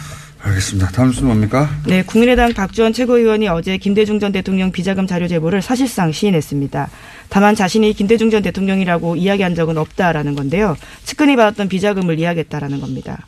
알겠습니다. 0.46 0.90
다음 0.90 1.12
순 1.12 1.26
뭡니까? 1.26 1.68
네, 1.86 2.02
국민의당 2.02 2.54
박지원 2.54 2.92
최고위원이 2.92 3.48
어제 3.48 3.78
김대중 3.78 4.20
전 4.20 4.30
대통령 4.32 4.70
비자금 4.70 5.06
자료 5.06 5.26
제보를 5.26 5.60
사실상 5.60 6.12
시인했습니다. 6.12 6.88
다만 7.28 7.54
자신이 7.54 7.92
김대중 7.94 8.30
전 8.30 8.42
대통령이라고 8.42 9.16
이야기한 9.16 9.54
적은 9.54 9.76
없다라는 9.76 10.36
건데요. 10.36 10.76
측근이 11.04 11.36
받았던 11.36 11.68
비자금을 11.68 12.18
이야기했다라는 12.18 12.80
겁니다. 12.80 13.26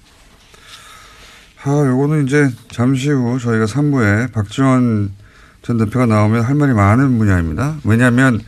아, 1.65 1.71
요거는 1.71 2.27
이제 2.27 2.51
잠시 2.71 3.11
후 3.11 3.39
저희가 3.41 3.65
3부에 3.65 4.33
박지원 4.33 5.11
전 5.63 5.77
대표가 5.77 6.07
나오면 6.07 6.43
할 6.43 6.55
말이 6.55 6.73
많은 6.73 7.19
분야입니다. 7.19 7.79
왜냐하면 7.85 8.41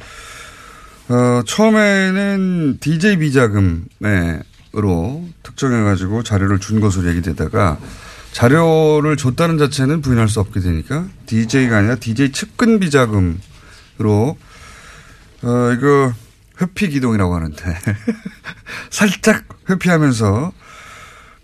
어, 1.09 1.43
처음에는 1.45 2.79
DJ 2.79 3.17
비자금으로 3.17 3.81
특정해가지고 5.43 6.23
자료를 6.23 6.61
준 6.61 6.81
것으로 6.81 7.11
얘기되다가 7.11 7.79
자료를 8.33 9.17
줬다는 9.17 9.59
자체는 9.59 10.03
부인할 10.03 10.29
수 10.29 10.41
없게 10.41 10.61
되니까 10.61 11.07
DJ가 11.27 11.79
아니라 11.79 11.97
DJ 11.97 12.33
측근 12.33 12.79
비자금으로 12.79 13.39
어, 15.43 15.73
이거 15.73 16.13
회피 16.61 16.91
기동이라고 16.91 17.35
하는데 17.35 17.57
살짝 18.91 19.45
회피하면서 19.69 20.53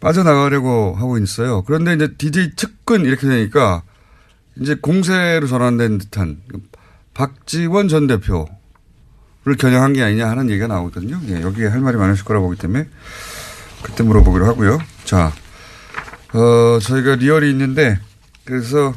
빠져나가려고 0.00 0.94
하고 0.94 1.18
있어요. 1.18 1.62
그런데 1.62 1.94
이제 1.94 2.14
DJ 2.16 2.54
측근 2.54 3.04
이렇게 3.04 3.26
되니까 3.26 3.82
이제 4.60 4.74
공세로 4.74 5.46
전환된 5.46 5.98
듯한 5.98 6.40
박지원 7.14 7.88
전 7.88 8.06
대표를 8.06 8.46
겨냥한 9.58 9.94
게 9.94 10.02
아니냐 10.02 10.28
하는 10.28 10.50
얘기가 10.50 10.66
나오거든요. 10.66 11.20
예, 11.28 11.40
여기에 11.40 11.68
할 11.68 11.80
말이 11.80 11.96
많으실 11.96 12.24
거라 12.24 12.40
보기 12.40 12.58
때문에 12.58 12.88
그때 13.82 14.02
물어보기로 14.02 14.46
하고요. 14.46 14.78
자, 15.04 15.32
어, 16.32 16.78
저희가 16.80 17.16
리얼이 17.16 17.50
있는데 17.50 17.98
그래서 18.44 18.94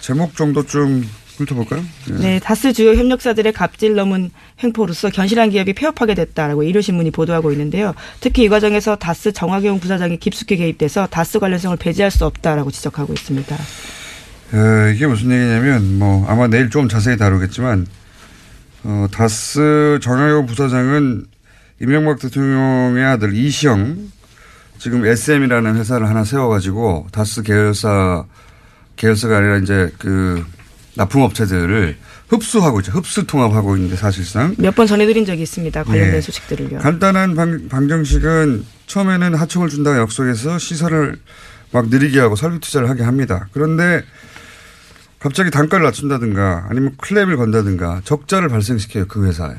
제목 0.00 0.36
정도 0.36 0.64
좀 0.66 1.08
훑어볼까요? 1.36 1.82
네. 2.08 2.18
네, 2.18 2.40
다스 2.40 2.72
주요 2.72 2.94
협력사들의 2.94 3.52
갑질 3.52 3.94
넘은 3.94 4.30
횡포로서 4.62 5.10
견실한 5.10 5.50
기업이 5.50 5.72
폐업하게 5.72 6.14
됐다라고 6.14 6.62
일요신문이 6.62 7.10
보도하고 7.10 7.52
있는데요. 7.52 7.94
특히 8.20 8.44
이 8.44 8.48
과정에서 8.48 8.96
다스 8.96 9.32
정화경 9.32 9.80
부사장이 9.80 10.18
깊숙이 10.18 10.56
개입돼서 10.56 11.06
다스 11.06 11.38
관련성을 11.38 11.76
배제할 11.78 12.10
수 12.10 12.26
없다라고 12.26 12.70
지적하고 12.70 13.12
있습니다. 13.12 13.56
어, 13.56 14.92
이게 14.94 15.06
무슨 15.06 15.30
얘기냐면 15.30 15.98
뭐 15.98 16.26
아마 16.28 16.46
내일 16.46 16.68
좀 16.68 16.88
자세히 16.88 17.16
다루겠지만 17.16 17.86
어, 18.84 19.06
다스 19.10 19.98
정화경 20.02 20.46
부사장은 20.46 21.26
이명박 21.80 22.18
대통령의 22.20 23.04
아들 23.04 23.34
이시영 23.34 24.10
지금 24.82 25.06
SM이라는 25.06 25.76
회사를 25.76 26.08
하나 26.08 26.24
세워가지고 26.24 27.06
다스 27.12 27.44
계열사 27.44 28.24
계열사가 28.96 29.36
아니라 29.36 29.58
이제 29.58 29.92
그 30.00 30.44
납품업체들을 30.96 31.96
흡수하고 32.26 32.80
있죠. 32.80 32.90
흡수 32.90 33.24
통합하고 33.24 33.76
있는데 33.76 33.94
사실상 33.94 34.56
몇 34.58 34.74
번 34.74 34.88
전해드린 34.88 35.24
적이 35.24 35.42
있습니다. 35.42 35.84
관련된 35.84 36.14
네. 36.14 36.20
소식들을요. 36.20 36.80
간단한 36.80 37.36
방, 37.36 37.68
방정식은 37.68 38.64
처음에는 38.88 39.36
하청을 39.36 39.68
준다고 39.68 40.00
약속해서 40.00 40.58
시설을 40.58 41.14
막 41.70 41.88
느리게 41.88 42.18
하고 42.18 42.34
설비 42.34 42.58
투자를 42.58 42.90
하게 42.90 43.04
합니다. 43.04 43.46
그런데 43.52 44.02
갑자기 45.20 45.52
단가를 45.52 45.84
낮춘다든가 45.84 46.66
아니면 46.70 46.96
클레임을 47.00 47.36
건다든가 47.36 48.00
적자를 48.02 48.48
발생시켜요 48.48 49.06
그 49.06 49.24
회사에. 49.28 49.54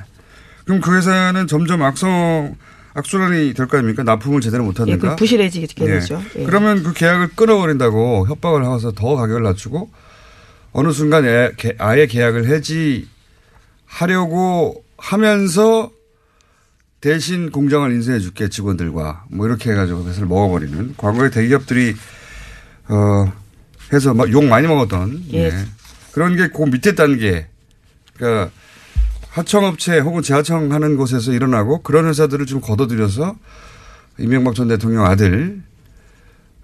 그럼 0.66 0.82
그 0.82 0.94
회사는 0.94 1.48
점점 1.48 1.82
악성 1.82 2.58
악순환이 2.96 3.54
될 3.56 3.68
거 3.68 3.78
아닙니까? 3.78 4.04
납품을 4.04 4.42
제대로 4.42 4.64
못하든가. 4.64 4.92
예, 4.94 4.98
그 4.98 5.16
부실해지게 5.16 5.68
되죠. 5.86 6.22
예. 6.38 6.42
예. 6.42 6.46
그러면 6.46 6.84
그 6.84 6.94
계약을 6.94 7.30
끊어버린다고 7.36 8.28
협박을 8.28 8.64
하고서 8.64 8.92
더 8.92 9.16
가격을 9.16 9.42
낮추고 9.44 9.90
어느 10.74 10.92
순간 10.92 11.26
아예 11.80 12.08
계약을 12.08 12.46
해지하려고 13.90 14.84
하면서 14.98 15.92
대신 17.02 17.52
공장을 17.52 17.92
인수해 17.92 18.20
줄게 18.20 18.48
직원들과 18.48 19.26
뭐 19.30 19.46
이렇게 19.48 19.72
해가지고 19.72 20.08
회사를 20.08 20.28
먹어버리는 20.28 20.94
과거에 20.98 21.30
대기업들이 21.30 21.96
어 22.90 23.32
해서 23.92 24.14
막 24.14 24.30
욕 24.32 24.46
많이 24.46 24.68
먹었던 24.68 25.24
예. 25.32 25.50
네. 25.50 25.66
그런 26.14 26.36
게 26.38 26.48
그 26.48 26.64
밑에 26.64 26.96
단계 26.96 27.48
그러니까 28.16 28.52
하청업체 29.34 29.98
혹은 30.00 30.22
재하청 30.22 30.72
하는 30.72 30.96
곳에서 30.96 31.34
일어나고 31.34 31.82
그런 31.82 32.06
회사들을 32.08 32.46
좀 32.46 32.62
걷어들여서 32.62 33.36
이명박 34.20 34.54
전 34.54 34.68
대통령 34.68 35.06
아들 35.06 35.62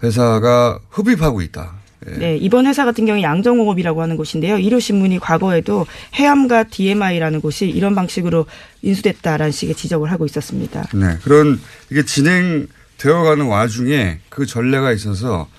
회사가 0.03 0.79
흡입하고 0.91 1.41
있다. 1.41 1.73
예. 2.07 2.17
네, 2.17 2.37
이번 2.37 2.67
회사 2.67 2.85
같은 2.85 3.05
경우 3.05 3.21
양정공업이라고 3.21 4.01
하는 4.01 4.15
곳인데요. 4.17 4.57
일요신문이 4.59 5.19
과거에도 5.19 5.85
해암과 6.15 6.65
DMI라는 6.65 7.41
곳이 7.41 7.67
이런 7.67 7.95
방식으로 7.95 8.45
인수됐다라는 8.83 9.51
식의 9.51 9.75
지적을 9.75 10.11
하고 10.11 10.25
있었습니다. 10.25 10.87
네, 10.93 11.17
그런 11.23 11.59
이게 11.89 12.05
진행되어가는 12.05 13.47
와중에 13.47 14.19
그 14.29 14.45
전례가 14.45 14.93
있어서 14.93 15.49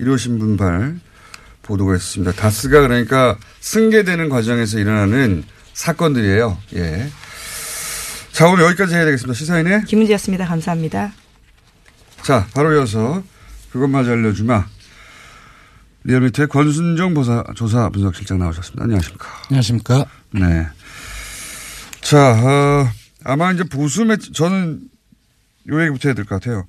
일요신문발 0.00 0.98
보도가 1.62 1.94
있었습니다. 1.96 2.32
다스가 2.32 2.80
그러니까 2.80 3.36
승계되는 3.60 4.30
과정에서 4.30 4.78
일어나는 4.78 5.44
사건들이에요. 5.74 6.58
예. 6.76 7.10
자, 8.32 8.48
오늘 8.48 8.64
여기까지 8.64 8.94
해야 8.94 9.04
되겠습니다. 9.04 9.34
시사인의 9.34 9.84
김은지였습니다. 9.84 10.46
감사합니다. 10.46 11.12
자, 12.22 12.46
바로 12.54 12.72
이어서 12.74 13.22
그것마저 13.70 14.12
알려주마. 14.12 14.66
리얼미터의 16.04 16.48
권순정 16.48 17.14
보사, 17.14 17.44
조사 17.54 17.88
분석실장 17.90 18.38
나오셨습니다. 18.38 18.84
안녕하십니까. 18.84 19.26
안녕하십니까. 19.50 20.06
네. 20.32 20.66
자, 22.00 22.32
어, 22.32 22.88
아마 23.24 23.52
이제 23.52 23.64
보수 23.64 24.04
매체, 24.04 24.30
저는 24.32 24.80
요 25.70 25.80
얘기부터 25.82 26.08
해야 26.08 26.14
될 26.14 26.24
것 26.26 26.40
같아요. 26.40 26.66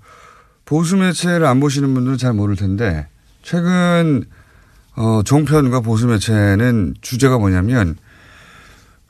보수 0.63 0.95
매체를 0.95 1.45
안 1.45 1.59
보시는 1.59 1.93
분들은 1.93 2.17
잘 2.17 2.33
모를 2.33 2.55
텐데, 2.55 3.07
최근, 3.43 4.23
어, 4.95 5.21
종편과 5.25 5.81
보수 5.81 6.07
매체는 6.07 6.95
주제가 7.01 7.37
뭐냐면, 7.37 7.97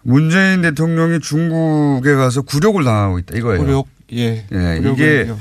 문재인 0.07 0.61
대통령이 0.61 1.19
중국에 1.19 2.13
가서 2.13 2.43
굴욕을 2.43 2.83
당하고 2.83 3.17
있다, 3.17 3.35
이거예요. 3.37 3.63
굴욕, 3.63 3.87
예. 4.13 4.45
예, 4.53 4.81
이게, 4.83 5.27
예. 5.27 5.35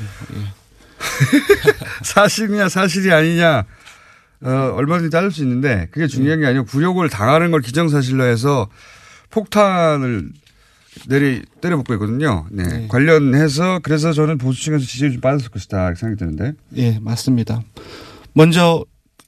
사실이냐, 2.02 2.70
사실이 2.70 3.12
아니냐, 3.12 3.64
어, 4.40 4.72
얼마든지 4.74 5.10
따질 5.10 5.30
수 5.30 5.42
있는데 5.42 5.88
그게 5.90 6.06
중요한 6.06 6.40
게 6.40 6.46
아니고 6.46 6.64
굴욕을 6.64 7.10
당하는 7.10 7.50
걸 7.50 7.60
기정사실로 7.60 8.24
해서 8.24 8.68
폭탄을 9.28 10.30
내리 11.08 11.42
때려붓고 11.60 11.92
있거든요. 11.94 12.46
네. 12.50 12.62
네. 12.62 12.88
관련해서 12.88 13.80
그래서 13.82 14.14
저는 14.14 14.38
보수 14.38 14.62
층에서 14.62 14.84
지지율이 14.86 15.14
좀 15.14 15.20
빠졌을 15.20 15.50
것이다 15.50 15.88
이렇게 15.88 16.00
생각이 16.00 16.18
드는데. 16.18 16.52
예, 16.76 16.98
맞습니다. 17.00 17.62
먼저 18.32 18.82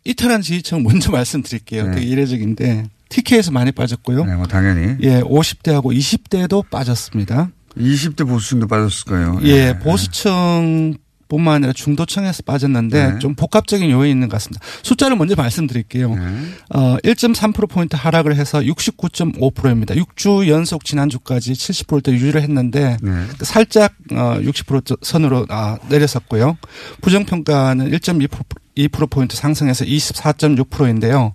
이탈한 0.05 0.40
지지층 0.40 0.83
먼저 0.83 1.11
말씀드릴게요. 1.12 1.88
네. 1.88 1.94
되게 1.96 2.07
이례적인데 2.07 2.88
TK에서 3.09 3.51
많이 3.53 3.73
빠졌고요. 3.73 4.25
네, 4.25 4.35
뭐 4.35 4.47
당연히. 4.47 4.97
예, 5.03 5.21
50대하고 5.21 5.97
20대도 5.97 6.69
빠졌습니다. 6.71 7.51
20대 7.77 8.27
보수층도 8.27 8.66
빠졌을 8.66 9.05
거예요. 9.05 9.38
예, 9.42 9.73
네. 9.73 9.79
보수층 9.79 10.95
뿐만 11.29 11.57
아니라 11.57 11.73
중도층에서 11.73 12.42
빠졌는데 12.45 13.12
네. 13.12 13.19
좀 13.19 13.35
복합적인 13.35 13.90
요인이 13.90 14.11
있는 14.11 14.29
것 14.29 14.37
같습니다. 14.37 14.64
숫자를 14.83 15.16
먼저 15.16 15.35
말씀드릴게요. 15.35 16.14
네. 16.14 16.23
어, 16.71 16.97
1.3%포인트 16.99 17.97
하락을 17.97 18.37
해서 18.37 18.61
69.5%입니다. 18.61 19.95
6주 19.95 20.49
연속 20.49 20.85
지난주까지 20.85 21.53
70%대 21.53 22.12
유지를 22.12 22.42
했는데 22.42 22.97
네. 23.03 23.27
살짝 23.40 23.95
어, 24.12 24.38
60% 24.40 24.99
선으로 25.03 25.47
아, 25.49 25.79
내렸었고요. 25.88 26.57
부정평가는 27.01 27.90
1.2% 27.90 28.29
2%포인트 28.77 29.37
상승해서 29.37 29.87
24.6%인데요. 29.87 31.33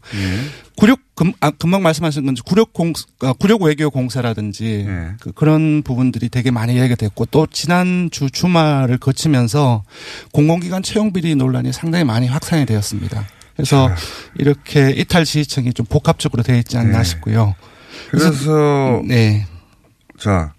금, 1.21 1.33
아, 1.39 1.51
금방 1.51 1.83
말씀하신 1.83 2.25
건지 2.25 2.41
구력 2.43 2.73
공 2.73 2.93
아, 3.19 3.31
구력 3.33 3.61
외교 3.61 3.91
공사라든지 3.91 4.85
네. 4.87 5.11
그, 5.19 5.31
그런 5.31 5.83
부분들이 5.83 6.29
되게 6.29 6.49
많이 6.49 6.75
얘기가 6.79 6.95
됐고 6.95 7.27
또 7.27 7.45
지난 7.45 8.09
주 8.11 8.31
주말을 8.31 8.97
거치면서 8.97 9.83
공공기관 10.33 10.81
채용 10.81 11.13
비리 11.13 11.35
논란이 11.35 11.73
상당히 11.73 12.05
많이 12.05 12.27
확산이 12.27 12.65
되었습니다. 12.65 13.27
그래서 13.55 13.91
이렇게 14.39 14.89
이탈 14.97 15.23
지지층이 15.23 15.73
좀 15.73 15.85
복합적으로 15.85 16.41
되어 16.41 16.57
있지 16.57 16.79
않나 16.79 16.97
네. 16.97 17.03
싶고요. 17.03 17.53
그래서 18.09 19.03
네. 19.05 19.45
자 20.17 20.55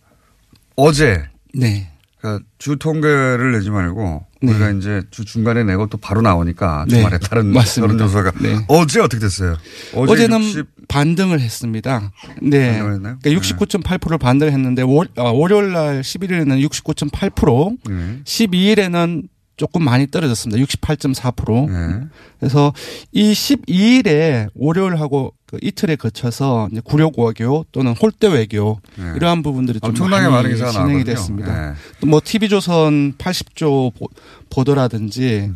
어제 0.76 1.24
네. 1.52 1.90
그러니까 2.20 2.44
주 2.58 2.76
통계를 2.76 3.50
내지 3.50 3.70
말고 3.70 4.00
네. 4.04 4.31
우리가 4.42 4.70
이제 4.70 5.02
주 5.10 5.24
중간에 5.24 5.64
내고 5.64 5.86
또 5.86 5.98
바로 5.98 6.20
나오니까 6.20 6.86
네. 6.88 6.96
주말에 6.96 7.18
다른 7.18 7.46
맞습니다. 7.52 7.96
다른 7.96 8.06
조사가 8.06 8.32
네. 8.40 8.64
어제 8.68 9.00
어떻게 9.00 9.20
됐어요? 9.20 9.56
어제 9.94 10.12
어제 10.12 10.26
는 10.28 10.42
60 10.42 10.66
반등을 10.88 11.40
했습니다. 11.40 12.12
네. 12.42 12.78
반등을? 12.78 13.16
그러니까 13.22 13.30
69.8%를 13.30 14.18
반등을 14.18 14.52
했는데 14.52 14.82
월, 14.82 15.08
어, 15.16 15.30
월요일 15.30 15.72
날 15.72 16.02
11일에는 16.02 16.68
69.8%, 16.68 17.78
네. 17.88 18.20
12일에는 18.24 19.28
조금 19.56 19.84
많이 19.84 20.06
떨어졌습니다. 20.06 20.62
68.4%. 20.64 21.68
네. 21.70 22.06
그래서 22.40 22.72
이 23.12 23.32
12일에 23.32 24.48
월요일하고 24.54 25.34
그 25.46 25.58
이틀에 25.60 25.96
거쳐서 25.96 26.68
이제 26.72 26.80
구력 26.84 27.18
외교 27.18 27.64
또는 27.72 27.92
홀대 27.92 28.28
외교 28.28 28.80
네. 28.96 29.12
이러한 29.16 29.42
부분들이 29.42 29.78
좀 29.80 29.90
엄청나게 29.90 30.28
많이 30.28 30.56
진행이 30.56 30.72
나왔거든요. 30.74 31.04
됐습니다. 31.04 31.70
네. 31.72 31.76
또뭐 32.00 32.20
TV조선 32.24 33.14
80조 33.18 33.94
보, 33.94 34.08
보도라든지 34.50 35.52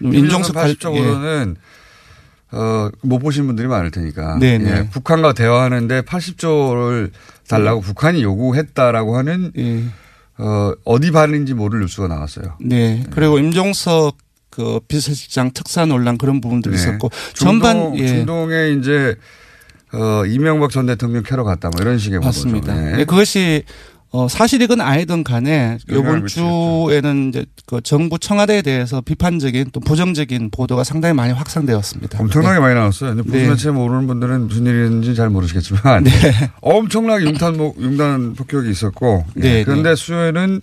좀 0.00 0.14
인종석 0.14 0.54
갈- 0.54 0.74
80조로는 0.74 1.56
어, 2.52 2.88
못 3.02 3.18
보신 3.18 3.46
분들이 3.46 3.66
많을 3.66 3.90
테니까. 3.90 4.38
네, 4.38 4.58
네. 4.58 4.70
예, 4.70 4.88
북한과 4.90 5.32
대화하는데 5.32 6.02
80조를 6.02 7.10
달라고 7.48 7.80
북한이 7.80 8.22
요구했다라고 8.22 9.16
하는 9.16 9.52
예. 9.58 9.84
어, 10.38 10.72
어디 10.84 11.10
발인지 11.10 11.54
모를 11.54 11.80
뉴스가 11.80 12.08
나왔어요. 12.08 12.56
네. 12.60 13.04
그리고 13.10 13.38
임종석 13.38 14.16
그 14.50 14.80
비서실장 14.86 15.52
특사 15.52 15.84
논란 15.84 16.16
그런 16.16 16.40
부분들이 16.40 16.76
네. 16.76 16.80
있었고 16.80 17.10
중동, 17.34 17.60
전반 17.60 17.98
예. 17.98 18.06
중동에 18.06 18.70
이제 18.78 19.16
어, 19.92 20.24
이명박 20.26 20.70
전 20.70 20.86
대통령 20.86 21.22
캐러 21.22 21.44
갔다 21.44 21.70
뭐 21.70 21.80
이런 21.80 21.98
식의 21.98 22.20
맞습니다. 22.20 22.74
네. 22.74 22.96
네, 22.98 23.04
그것이 23.04 23.64
어, 24.16 24.28
사실이건 24.28 24.80
아니든 24.80 25.24
간에 25.24 25.76
미치겠죠. 25.88 26.86
주에는 26.88 27.30
이제 27.30 27.44
그 27.66 27.80
정부 27.82 28.16
청와대에 28.16 28.62
대해서 28.62 29.00
비판적인 29.00 29.70
또 29.72 29.80
부정적인 29.80 30.50
보도가 30.52 30.84
상당히 30.84 31.14
많이 31.14 31.32
확산되었습니다. 31.32 32.20
엄청나게 32.20 32.54
네. 32.54 32.60
많이 32.60 32.74
나왔어요. 32.76 33.16
근데 33.16 33.28
네. 33.28 33.38
보수매체 33.40 33.72
모르는 33.72 34.06
분들은 34.06 34.46
무슨 34.46 34.66
일인지 34.66 35.16
잘 35.16 35.30
모르시겠지만 35.30 36.04
엄청나게 36.62 37.24
융탄 37.24 37.56
목- 37.56 37.76
융단 37.82 38.34
폭격이 38.34 38.70
있었고 38.70 39.24
예. 39.38 39.40
네, 39.40 39.64
그런데 39.64 39.96
수요일은 39.96 40.60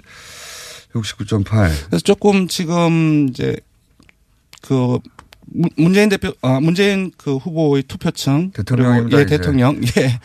69.8. 0.93 1.45
그래서 1.89 1.99
조금 2.05 2.47
지금 2.47 3.27
이제 3.29 3.57
그 4.61 4.97
문- 5.53 5.69
문재인 5.75 6.09
대표, 6.09 6.33
아, 6.41 6.59
문재인 6.59 7.11
그 7.17 7.35
후보의 7.37 7.83
투표층. 7.83 8.51
대통령입니다, 8.51 9.17
그리고 9.17 9.19
예, 9.19 9.23
이제. 9.23 9.37
대통령. 9.37 9.81
예. 9.97 10.19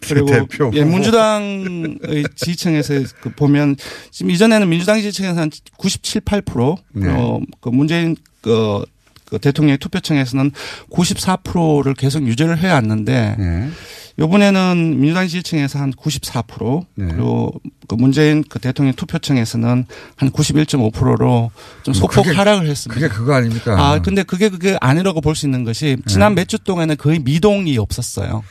그리고 0.00 0.26
대표 0.30 0.70
예. 0.74 0.84
민주당의 0.84 2.24
지지층에서 2.34 2.94
그 3.20 3.30
보면 3.30 3.76
지금 4.10 4.30
이전에는 4.30 4.68
민주당 4.68 4.96
지지층에서 5.00 5.40
한 5.40 5.50
97, 5.76 6.22
8%. 6.22 6.76
네. 6.94 7.08
어, 7.10 7.40
그 7.60 7.68
문재인 7.68 8.16
그, 8.40 8.84
그 9.30 9.38
대통령의 9.38 9.78
투표층에서는 9.78 10.50
94%를 10.90 11.94
계속 11.94 12.26
유지를 12.26 12.58
해 12.58 12.70
왔는데 12.70 13.36
네. 13.38 13.70
이번에는 14.18 15.00
민주당 15.00 15.26
지지층에서 15.28 15.78
한 15.78 15.92
94% 15.92 16.84
네. 16.96 17.06
그리고 17.08 17.52
그 17.88 17.94
문재인 17.94 18.44
그 18.46 18.58
대통령 18.58 18.94
투표층에서는 18.94 19.86
한 20.16 20.30
91.5%로 20.30 21.50
좀뭐 21.84 21.94
소폭 21.98 22.24
그게- 22.24 22.36
하락을 22.36 22.66
했습니다. 22.66 23.00
그게 23.00 23.08
그거 23.14 23.34
아닙니까? 23.34 23.76
아, 23.92 24.02
근데 24.02 24.22
그게 24.22 24.48
그게 24.50 24.76
아니라고 24.80 25.20
볼 25.20 25.34
수 25.34 25.46
있는 25.46 25.64
것이 25.64 25.96
지난 26.06 26.34
네. 26.34 26.42
몇주 26.42 26.58
동안은 26.64 26.96
거의 26.98 27.20
미동이 27.20 27.78
없었어요. 27.78 28.42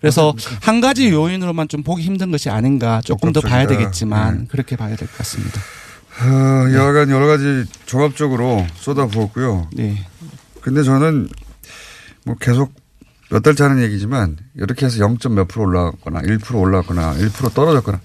그래서 0.00 0.34
한 0.60 0.80
가지 0.82 1.08
요인으로만 1.10 1.68
좀 1.68 1.82
보기 1.82 2.02
힘든 2.02 2.30
것이 2.30 2.50
아닌가 2.50 3.00
조금 3.04 3.32
더 3.32 3.40
봐야. 3.40 3.66
되겠지만 3.66 4.38
네. 4.40 4.44
그렇게 4.48 4.76
봐야 4.76 4.94
될 4.96 5.08
것 5.08 5.16
같습니다. 5.18 5.60
어, 6.20 6.72
여하간 6.72 7.08
여러 7.10 7.26
가지 7.26 7.64
종합적으로 7.86 8.66
쏟아부었고요. 8.76 9.68
네. 9.72 10.04
근데 10.64 10.82
저는 10.82 11.28
뭐 12.24 12.36
계속 12.40 12.72
몇 13.30 13.42
달째 13.42 13.64
하는 13.64 13.82
얘기지만 13.82 14.38
이렇게 14.56 14.86
해서 14.86 14.98
0. 14.98 15.18
몇 15.34 15.46
프로 15.46 15.64
올라갔거나 15.66 16.22
1% 16.22 16.54
올라갔거나 16.58 17.14
1% 17.16 17.52
떨어졌거나 17.52 18.00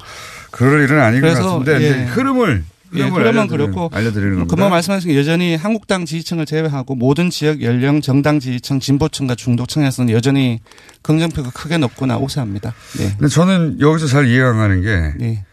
그럴 0.52 0.84
일은 0.84 1.00
아닌 1.00 1.22
것 1.22 1.34
같은데 1.34 1.82
예. 1.82 2.04
흐름을 2.06 2.65
예, 2.95 3.04
알려드리는- 3.04 3.50
그렇고 3.50 3.89
알려드리는 3.93 4.32
겁니다. 4.34 4.54
금방 4.54 4.72
말씀하신 4.72 5.12
게 5.12 5.17
여전히 5.17 5.56
한국당 5.56 6.06
지지층을 6.06 6.45
제외하고 6.45 6.95
모든 6.95 7.30
지역 7.30 7.62
연령 7.62 8.02
정당 8.02 8.41
지지층 8.41 8.82
진보층과 8.82 9.36
중도층에서는 9.36 10.12
여전히 10.13 10.60
긍정표가 11.04 11.52
크게 11.52 11.78
높거나 11.78 12.17
우세합니다. 12.17 12.74
네. 12.98 13.15
근데 13.17 13.28
저는 13.30 13.80
여기서 13.80 14.08
잘 14.08 14.28
이해가 14.28 14.50
안 14.50 14.58
가는 14.58 14.82
게 14.82 15.13
네. 15.17 15.45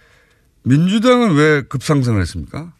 민주당은 0.64 1.34
왜 1.34 1.62
급상승을 1.68 2.20
했습니까? 2.22 2.72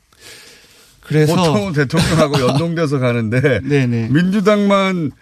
그래서 1.07 1.35
보통은 1.37 1.73
대통령하고 1.75 2.41
연동돼서 2.41 2.99
가는데 2.99 3.61
네네. 3.67 4.09
민주당만 4.11 5.13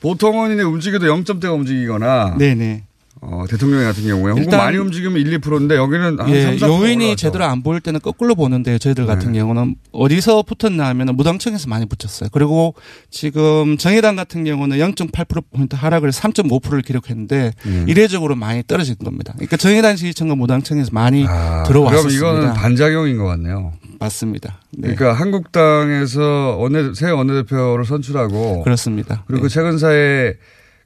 보통은 0.00 0.54
이제 0.54 0.62
움직여도 0.62 1.06
0점대가 1.06 1.52
움직이거나 1.54 2.36
네네. 2.38 2.84
어, 3.22 3.44
대통령 3.50 3.82
같은 3.82 4.02
경우에 4.06 4.32
일단- 4.38 4.58
많이 4.60 4.78
움직이면 4.78 5.18
1, 5.20 5.40
2%인데 5.40 5.76
여기는 5.76 6.20
한 6.20 6.30
예, 6.30 6.42
3, 6.42 6.56
4% 6.56 6.68
요인이 6.68 7.04
올라가죠. 7.04 7.16
제대로 7.16 7.44
안 7.44 7.62
보일 7.62 7.80
때는 7.82 8.00
거꾸로 8.00 8.34
보는데요. 8.34 8.78
저희들 8.78 9.04
같은 9.04 9.32
네. 9.32 9.40
경우는 9.40 9.74
어디서 9.92 10.42
붙었나 10.44 10.86
하면 10.88 11.14
무당청에서 11.16 11.68
많이 11.68 11.84
붙였어요. 11.84 12.30
그리고 12.32 12.74
지금 13.10 13.76
정의당 13.76 14.16
같은 14.16 14.44
경우는 14.44 14.78
0.8%포인트 14.78 15.76
하락을 15.76 16.12
3.5%를 16.12 16.80
기록했는데 16.80 17.52
음. 17.66 17.84
이례적으로 17.86 18.36
많이 18.36 18.62
떨어진 18.66 18.94
겁니다. 18.96 19.34
그러니까 19.36 19.58
정의당 19.58 19.96
지지층과 19.96 20.34
무당청에서 20.36 20.88
많이 20.92 21.26
아, 21.28 21.64
들어왔었습니다. 21.64 22.20
그럼 22.20 22.36
이거는 22.38 22.54
반작용인 22.54 23.18
것 23.18 23.24
같네요. 23.26 23.74
맞습니다. 24.00 24.60
네. 24.72 24.94
그러니까 24.94 25.12
한국당에서 25.20 26.56
원내, 26.58 26.94
새 26.94 27.10
원내대표를 27.10 27.84
선출하고 27.84 28.62
그렇습니다. 28.62 29.24
그리고 29.26 29.48
네. 29.48 29.54
최근 29.54 29.78
사에 29.78 30.34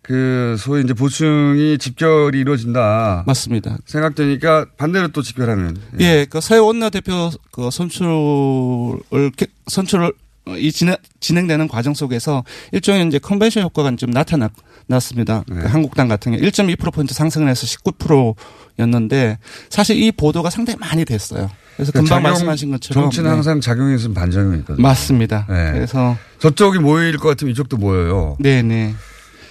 그 0.03 0.57
소위 0.59 0.83
이제 0.85 0.93
보충이 0.93 1.79
집결이 1.79 2.39
이루어진다. 2.41 3.23
맞습니다. 3.27 3.79
생각되니까 3.87 4.67
반대로 4.77 5.09
또 5.09 5.23
집결하는. 5.23 5.77
예, 6.01 6.27
그새 6.29 6.59
원내대표 6.59 7.31
그 7.53 7.71
선출을 7.71 9.31
개- 9.37 9.47
선출을 9.69 10.13
어, 10.47 10.57
이 10.59 10.71
진행, 10.71 10.97
진행되는 11.21 11.69
과정 11.69 11.95
속에서 11.95 12.45
일종의 12.73 13.07
이제 13.07 13.19
컨벤션 13.19 13.63
효과가 13.63 13.97
좀 13.97 14.11
나타났습니다. 14.11 15.43
네. 15.49 15.61
그 15.63 15.67
한국당 15.69 16.07
같은 16.07 16.33
경우 16.33 16.45
1.2%포인트 16.45 17.15
상승을 17.15 17.49
해서 17.49 17.67
19%였는데 17.67 19.39
사실 19.71 19.97
이 20.03 20.13
보도가 20.13 20.51
상당히 20.51 20.79
많이 20.79 21.07
됐어요. 21.07 21.51
그래서 21.77 21.93
금방 21.93 22.07
작용- 22.07 22.23
말씀하신 22.23 22.71
것처럼 22.71 23.05
정치는 23.05 23.25
네. 23.25 23.31
항상 23.31 23.61
작용이 23.61 23.95
있으면 23.97 24.15
반작용이 24.15 24.59
있거든요. 24.59 24.83
맞습니다. 24.83 25.47
네. 25.49 25.73
그래서 25.73 26.17
저쪽이 26.39 26.79
모일 26.79 27.17
것 27.19 27.29
같으면 27.29 27.53
이쪽도 27.53 27.77
모여요. 27.79 28.37
네네. 28.41 28.95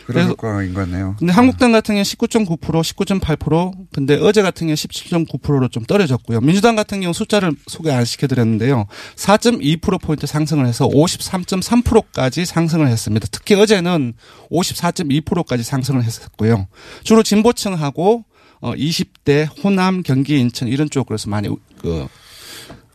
그런 0.06 0.28
효과인 0.28 0.74
것 0.74 0.82
같네요. 0.82 1.16
근데 1.18 1.32
한국당 1.32 1.72
같은 1.72 1.96
경우 1.96 2.04
19.9%, 2.04 2.60
19.8%, 2.60 3.72
근데 3.94 4.16
어제 4.22 4.42
같은 4.42 4.68
경우 4.68 4.76
17.9%로 4.76 5.70
좀 5.70 5.86
떨어졌고요. 5.86 6.42
민주당 6.42 6.76
같은 6.76 7.00
경우 7.00 7.14
숫자를 7.14 7.54
소개 7.68 7.90
안 7.90 8.04
시켜드렸는데요. 8.04 8.88
4.2%포인트 9.16 10.28
상승을 10.28 10.68
해서 10.68 10.90
53.3%까지 10.90 12.44
상승을 12.46 12.88
했습니다. 12.90 13.28
특히 13.32 13.56
어제는 13.56 14.14
54.2%까지 14.52 15.64
상승을 15.64 16.04
했었고요. 16.04 16.68
주로 17.04 17.24
진보층하고 17.24 18.26
어 18.62 18.74
20대 18.76 19.48
호남, 19.64 20.04
경기, 20.04 20.40
인천 20.40 20.68
이런 20.68 20.90
쪽으로서 20.90 21.30
많이 21.30 21.50
그 21.84 22.08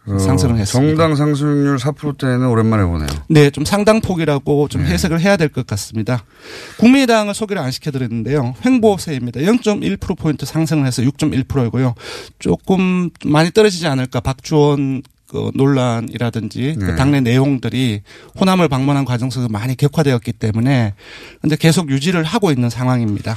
어, 0.07 0.19
상승을 0.19 0.57
했습니다. 0.57 0.89
정당 0.97 1.15
상승률 1.17 1.77
4%대는 1.77 2.47
오랜만에 2.47 2.83
보네요. 2.85 3.09
네, 3.29 3.51
좀 3.51 3.65
상당폭이라고 3.67 4.69
좀 4.69 4.83
네. 4.83 4.89
해석을 4.89 5.21
해야 5.21 5.37
될 5.37 5.51
것 5.51 5.67
같습니다. 5.67 6.25
국민의당을 6.79 7.35
소개를 7.35 7.61
안 7.63 7.71
시켜드렸는데요. 7.71 8.55
횡보세입니다. 8.65 9.41
0.1%포인트 9.41 10.47
상승을 10.47 10.87
해서 10.87 11.03
6.1%이고요. 11.03 11.95
조금 12.39 13.11
많이 13.27 13.51
떨어지지 13.51 13.87
않을까. 13.87 14.21
박주원 14.21 15.03
그 15.29 15.51
논란이라든지 15.55 16.77
그 16.79 16.85
네. 16.85 16.97
당내 16.97 17.21
내용들이 17.21 18.01
호남을 18.41 18.69
방문한 18.69 19.05
과정 19.05 19.29
속에서 19.29 19.51
많이 19.51 19.77
격화되었기 19.77 20.33
때문에 20.33 20.95
근데 21.43 21.57
계속 21.57 21.91
유지를 21.91 22.25
하고 22.25 22.51
있는 22.51 22.71
상황입니다. 22.71 23.37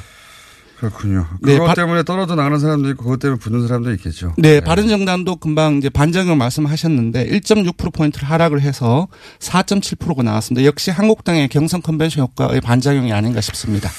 그렇군요. 0.81 1.27
네, 1.41 1.53
그것 1.53 1.67
바- 1.67 1.73
때문에 1.75 2.01
떨어져 2.03 2.33
나가는 2.33 2.57
사람도 2.57 2.89
있고 2.89 3.03
그것 3.03 3.19
때문에 3.19 3.37
붙는 3.39 3.67
사람도 3.67 3.93
있겠죠. 3.93 4.33
네, 4.39 4.59
바른정당도 4.61 5.35
금방 5.35 5.75
이제 5.77 5.89
반정을 5.89 6.35
말씀하셨는데 6.35 7.27
1.6% 7.27 7.93
포인트를 7.93 8.27
하락을 8.27 8.61
해서 8.61 9.07
4.7%가 9.39 10.23
나왔습니다. 10.23 10.65
역시 10.65 10.89
한국당의 10.89 11.49
경선 11.49 11.83
컨벤션 11.83 12.23
효과의 12.23 12.61
반작용이 12.61 13.13
아닌가 13.13 13.41
싶습니다. 13.41 13.91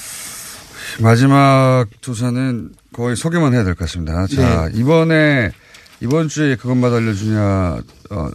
마지막 1.01 1.87
조사는 2.01 2.71
거의 2.93 3.15
소개만 3.17 3.55
해야 3.55 3.63
될 3.65 3.75
것 3.75 3.87
같습니다. 3.87 4.27
자, 4.27 4.69
네. 4.69 4.79
이번에, 4.79 5.53
이번 6.01 6.29
주에 6.29 6.57
그것마다 6.57 6.97
알려주냐, 6.97 7.79
어, 8.11 8.29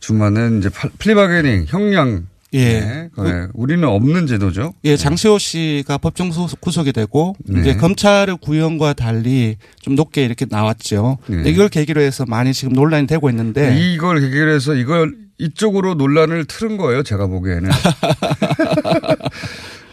주마는 0.00 0.58
이제 0.60 0.68
팔- 0.70 0.90
플리바게닝, 0.98 1.66
형량. 1.68 2.26
예. 2.52 2.80
네, 2.80 3.08
거의 3.14 3.46
우리는 3.54 3.86
없는 3.86 4.26
제도죠. 4.26 4.74
예, 4.84 4.96
장시호 4.96 5.38
씨가 5.38 5.98
법정 5.98 6.32
소- 6.32 6.48
구속이 6.60 6.92
되고 6.92 7.36
네. 7.44 7.60
이제 7.60 7.76
검찰의 7.76 8.38
구형과 8.40 8.94
달리 8.94 9.56
좀 9.80 9.94
높게 9.94 10.24
이렇게 10.24 10.46
나왔죠. 10.50 11.18
네. 11.28 11.42
이걸 11.48 11.68
계기로 11.68 12.00
해서 12.00 12.24
많이 12.26 12.52
지금 12.52 12.72
논란이 12.72 13.06
되고 13.06 13.30
있는데 13.30 13.78
이걸 13.78 14.20
계기로 14.20 14.50
해서 14.52 14.74
이걸 14.74 15.14
이쪽으로 15.38 15.94
논란을 15.94 16.44
틀은 16.46 16.76
거예요. 16.76 17.02
제가 17.04 17.26
보기에는. 17.28 17.70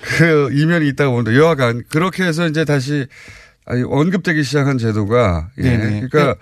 그 0.02 0.50
이면이 0.54 0.88
있다고 0.90 1.16
보는데 1.16 1.38
여하간 1.38 1.84
그렇게 1.90 2.24
해서 2.24 2.48
이제 2.48 2.66
다시 2.66 3.06
언급되기 3.66 4.44
시작한 4.44 4.78
제도가 4.78 5.50
예. 5.60 5.62
네네. 5.64 6.08
그러니까 6.10 6.36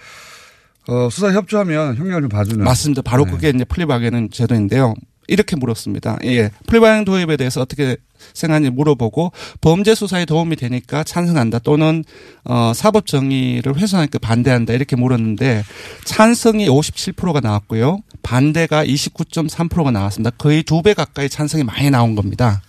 어, 0.88 1.10
수사 1.12 1.32
협조하면 1.34 1.96
형량을 1.96 2.22
좀 2.22 2.30
봐주는 2.30 2.64
맞습니다. 2.64 3.02
바로 3.02 3.26
네. 3.26 3.32
그게 3.32 3.50
이제 3.50 3.64
플리바게는 3.66 4.30
제도인데요. 4.32 4.94
이렇게 5.28 5.56
물었습니다. 5.56 6.18
예. 6.26 6.52
플리바게는 6.68 7.06
도입에 7.06 7.38
대해서 7.38 7.62
어떻게 7.62 7.98
생각하는지 8.34 8.72
물어보고 8.72 9.32
범죄 9.62 9.94
수사에 9.94 10.26
도움이 10.26 10.56
되니까 10.56 11.04
찬성한다 11.04 11.60
또는 11.60 12.04
어 12.44 12.72
사법 12.74 13.06
정의를 13.08 13.78
훼손하니까 13.78 14.20
반대한다 14.20 14.74
이렇게 14.74 14.96
물었는데 14.96 15.64
찬성이 16.06 16.68
57%가 16.68 17.40
나왔고요. 17.42 18.00
반대가 18.24 18.84
29.3%가 18.86 19.92
나왔습니다. 19.92 20.32
거의 20.38 20.64
두 20.64 20.82
배 20.82 20.94
가까이 20.94 21.30
찬성이 21.30 21.64
많이 21.64 21.90
나온 21.90 22.16
겁니다. 22.16 22.62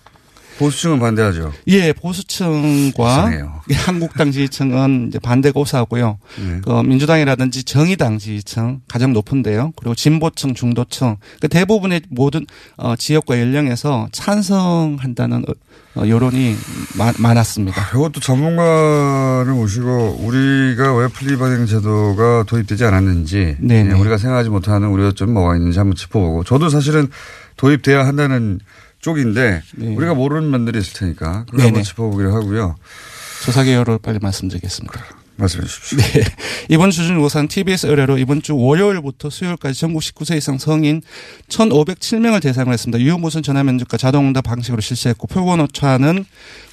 보수층은 0.58 0.98
반대하죠. 1.00 1.52
예, 1.68 1.92
보수층과 1.92 2.92
이상해요. 3.12 3.60
한국당 3.86 4.32
지지층은 4.32 5.08
이제 5.08 5.18
반대가 5.18 5.60
우세하고요. 5.60 6.18
네. 6.38 6.60
그 6.64 6.70
민주당이라든지 6.82 7.64
정의당 7.64 8.18
지지층 8.18 8.80
가장 8.88 9.12
높은데요. 9.12 9.72
그리고 9.76 9.94
진보층, 9.94 10.54
중도층 10.54 11.16
그 11.40 11.48
대부분의 11.48 12.02
모든 12.10 12.46
어, 12.76 12.94
지역과 12.96 13.40
연령에서 13.40 14.08
찬성한다는 14.12 15.44
어, 15.48 15.52
어, 16.00 16.08
여론이 16.08 16.54
마- 16.98 17.12
많았습니다. 17.18 17.88
이것도 17.94 18.20
전문가를 18.20 19.52
모시고 19.54 20.18
우리가 20.20 20.94
왜 20.94 21.08
플리바게닝 21.08 21.66
제도가 21.66 22.44
도입되지 22.46 22.84
않았는지 22.84 23.56
네네. 23.60 23.90
예, 23.90 23.94
우리가 23.94 24.18
생각하지 24.18 24.50
못하는 24.50 24.88
우려점이 24.88 25.32
뭐가 25.32 25.56
있는지 25.56 25.78
한번 25.78 25.96
짚어보고 25.96 26.44
저도 26.44 26.68
사실은 26.68 27.08
도입돼야 27.56 28.06
한다는 28.06 28.60
쪽인데 29.06 29.62
네. 29.76 29.94
우리가 29.94 30.14
모르는 30.14 30.50
면들이 30.50 30.80
있을 30.80 30.94
테니까 30.94 31.44
그걸 31.44 31.58
네네. 31.58 31.62
한번 31.68 31.82
짚어보기로 31.84 32.34
하고요. 32.34 32.74
조사 33.44 33.62
개요를 33.62 33.98
빨리 34.02 34.18
말씀드리겠습니다. 34.18 35.00
말씀해 35.36 35.64
주십시오. 35.64 35.98
네. 35.98 36.24
이번 36.70 36.90
주 36.90 37.06
중고사는 37.06 37.46
TBS 37.46 37.86
의뢰로 37.86 38.18
이번 38.18 38.42
주 38.42 38.56
월요일부터 38.56 39.30
수요일까지 39.30 39.78
전국 39.78 40.00
19세 40.00 40.36
이상 40.38 40.58
성인 40.58 41.02
1,507명을 41.48 42.42
대상으로 42.42 42.72
했습니다. 42.72 42.98
유무선 42.98 43.44
전화 43.44 43.62
면접과 43.62 43.96
자동응답 43.96 44.42
방식으로 44.44 44.80
실시했고 44.80 45.28
표본 45.28 45.60
오차는 45.60 46.24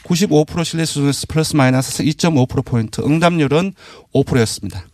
95% 0.06 0.64
신뢰 0.64 0.86
수준에서 0.86 1.28
플러스 1.30 1.56
마이너스 1.56 2.04
2.5%포인트, 2.04 3.02
응답률은 3.02 3.74
5%였습니다. 4.16 4.88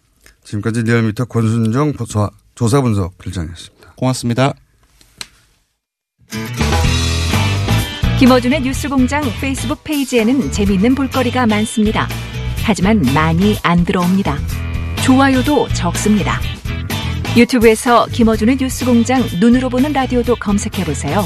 지금까지 0.43 0.81
리얼미터 0.81 1.25
권순정 1.25 1.93
조사, 1.93 2.29
조사 2.55 2.81
분석 2.81 3.17
실장이었습니다. 3.19 3.93
고맙습니다. 3.95 4.55
김어준의 8.19 8.63
뉴스공장 8.63 9.23
페이스북 9.39 9.81
페이지에는 9.85 10.51
재미있는 10.51 10.93
볼거리가 10.93 11.47
많습니다. 11.47 12.05
하지만 12.65 13.01
많이 13.13 13.55
안 13.63 13.85
들어옵니다. 13.85 14.37
좋아요도 15.05 15.69
적습니다. 15.69 16.41
유튜브에서 17.37 18.07
김어준의 18.07 18.57
뉴스공장 18.59 19.23
눈으로 19.39 19.69
보는 19.69 19.93
라디오도 19.93 20.35
검색해보세요. 20.35 21.23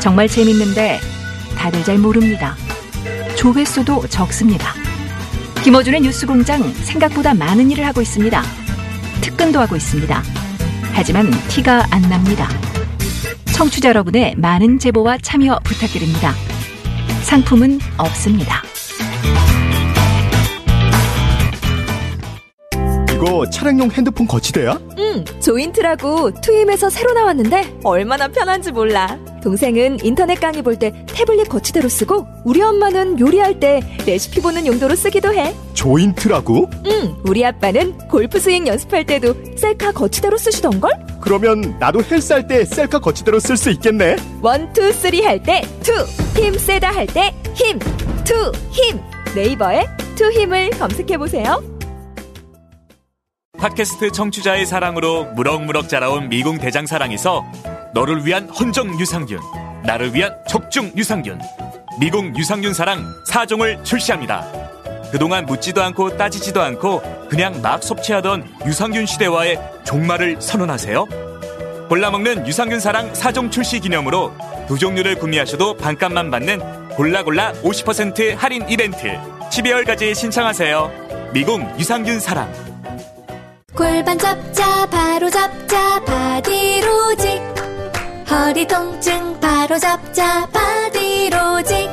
정말 0.00 0.26
재밌는데 0.26 1.00
다들 1.58 1.84
잘 1.84 1.98
모릅니다. 1.98 2.56
조회수도 3.36 4.08
적습니다. 4.08 4.72
김어준의 5.62 6.00
뉴스공장 6.00 6.62
생각보다 6.72 7.34
많은 7.34 7.70
일을 7.70 7.84
하고 7.84 8.00
있습니다. 8.00 8.42
특근도 9.20 9.60
하고 9.60 9.76
있습니다. 9.76 10.22
하지만 10.94 11.30
티가 11.48 11.88
안 11.90 12.00
납니다. 12.08 12.48
청취자 13.54 13.90
여러분의 13.90 14.34
많은 14.36 14.78
제보와 14.78 15.18
참여 15.18 15.60
부탁드립니다. 15.64 16.32
상품은 17.22 17.78
없습니다. 17.98 18.62
이거 23.14 23.48
차량용 23.48 23.90
핸드폰 23.92 24.26
거치대야? 24.26 24.80
응, 24.98 25.24
조인트라고 25.40 26.32
투힘에서 26.40 26.90
새로 26.90 27.12
나왔는데 27.12 27.78
얼마나 27.84 28.26
편한지 28.26 28.72
몰라. 28.72 29.16
동생은 29.44 29.98
인터넷 30.04 30.40
강의 30.40 30.62
볼 30.62 30.76
때 30.78 31.04
태블릿 31.06 31.48
거치대로 31.48 31.88
쓰고 31.88 32.26
우리 32.44 32.60
엄마는 32.62 33.20
요리할 33.20 33.60
때 33.60 33.80
레시피 34.06 34.40
보는 34.40 34.66
용도로 34.66 34.96
쓰기도 34.96 35.32
해. 35.34 35.54
조인트라고? 35.74 36.68
응, 36.86 37.16
우리 37.24 37.44
아빠는 37.44 37.96
골프 38.08 38.40
스윙 38.40 38.66
연습할 38.66 39.04
때도 39.04 39.34
셀카 39.56 39.92
거치대로 39.92 40.36
쓰시던걸? 40.36 40.90
그러면 41.22 41.76
나도 41.78 42.02
헬스 42.02 42.32
할 42.32 42.46
때 42.46 42.64
셀카 42.64 42.98
거치대로 42.98 43.38
쓸 43.38 43.56
수 43.56 43.70
있겠네. 43.70 44.16
one, 44.42 44.72
two, 44.72 44.92
three 44.92 45.22
할 45.22 45.40
때 45.42 45.62
two, 45.82 45.92
힘 46.38 46.52
세다 46.58 46.90
할 46.92 47.06
때 47.06 47.32
힘, 47.54 47.78
투, 48.24 48.52
힘. 48.70 49.00
네이버에 49.34 49.86
투힘을 50.16 50.70
검색해보세요. 50.70 51.62
팟캐스트 53.58 54.10
청취자의 54.10 54.66
사랑으로 54.66 55.26
무럭무럭 55.36 55.88
자라온 55.88 56.28
미궁 56.28 56.58
대장사랑에서 56.58 57.44
너를 57.94 58.26
위한 58.26 58.48
헌정 58.48 58.98
유산균, 58.98 59.38
나를 59.84 60.14
위한 60.14 60.34
적중 60.48 60.92
유산균, 60.96 61.38
미궁 62.00 62.36
유산균 62.36 62.74
사랑 62.74 63.04
4종을 63.30 63.84
출시합니다. 63.84 64.61
그동안 65.12 65.44
묻지도 65.44 65.82
않고 65.82 66.16
따지지도 66.16 66.62
않고 66.62 67.28
그냥 67.28 67.60
막 67.60 67.82
섭취하던 67.82 68.48
유산균 68.66 69.04
시대와의 69.04 69.60
종말을 69.84 70.40
선언하세요. 70.40 71.06
골라먹는 71.88 72.46
유산균 72.46 72.80
사랑 72.80 73.12
4종 73.12 73.52
출시 73.52 73.78
기념으로 73.78 74.32
두 74.66 74.78
종류를 74.78 75.16
구매하셔도 75.16 75.76
반값만 75.76 76.30
받는 76.30 76.88
골라골라 76.96 77.52
50% 77.62 78.36
할인 78.36 78.66
이벤트 78.68 79.18
12월까지 79.50 80.14
신청하세요. 80.14 81.30
미궁 81.34 81.78
유산균 81.78 82.18
사랑 82.18 82.50
골반 83.76 84.18
잡자 84.18 84.86
바로 84.86 85.28
잡자 85.28 86.00
바디로직 86.04 87.42
허리 88.30 88.66
통증 88.66 89.38
바로 89.40 89.78
잡자 89.78 90.46
바디로직 90.46 91.88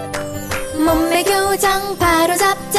몸매 0.86 1.24
교정 1.24 1.98
바로 1.98 2.36
잡자 2.36 2.79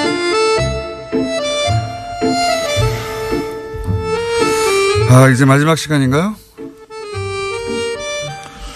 아, 5.13 5.27
이제 5.27 5.43
마지막 5.43 5.77
시간인가요? 5.77 6.37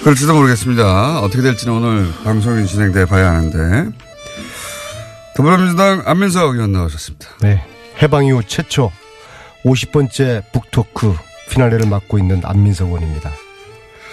그럴지도 0.02 0.34
모르겠습니다. 0.34 1.22
어떻게 1.22 1.42
될지는 1.42 1.76
오늘 1.76 2.12
방송이 2.26 2.68
진행돼 2.68 3.06
봐야 3.06 3.32
하는데. 3.32 3.98
더불어민주당 5.38 6.04
안민석 6.06 6.54
의원 6.54 6.74
나오셨습니다. 6.74 7.30
네. 7.40 7.66
해방 8.02 8.26
이후 8.26 8.42
최초 8.46 8.92
50번째 9.64 10.44
북토크 10.52 11.16
피날레를 11.52 11.88
맡고 11.88 12.20
있는 12.20 12.42
안민석 12.44 12.88
의원입니다. 12.88 13.32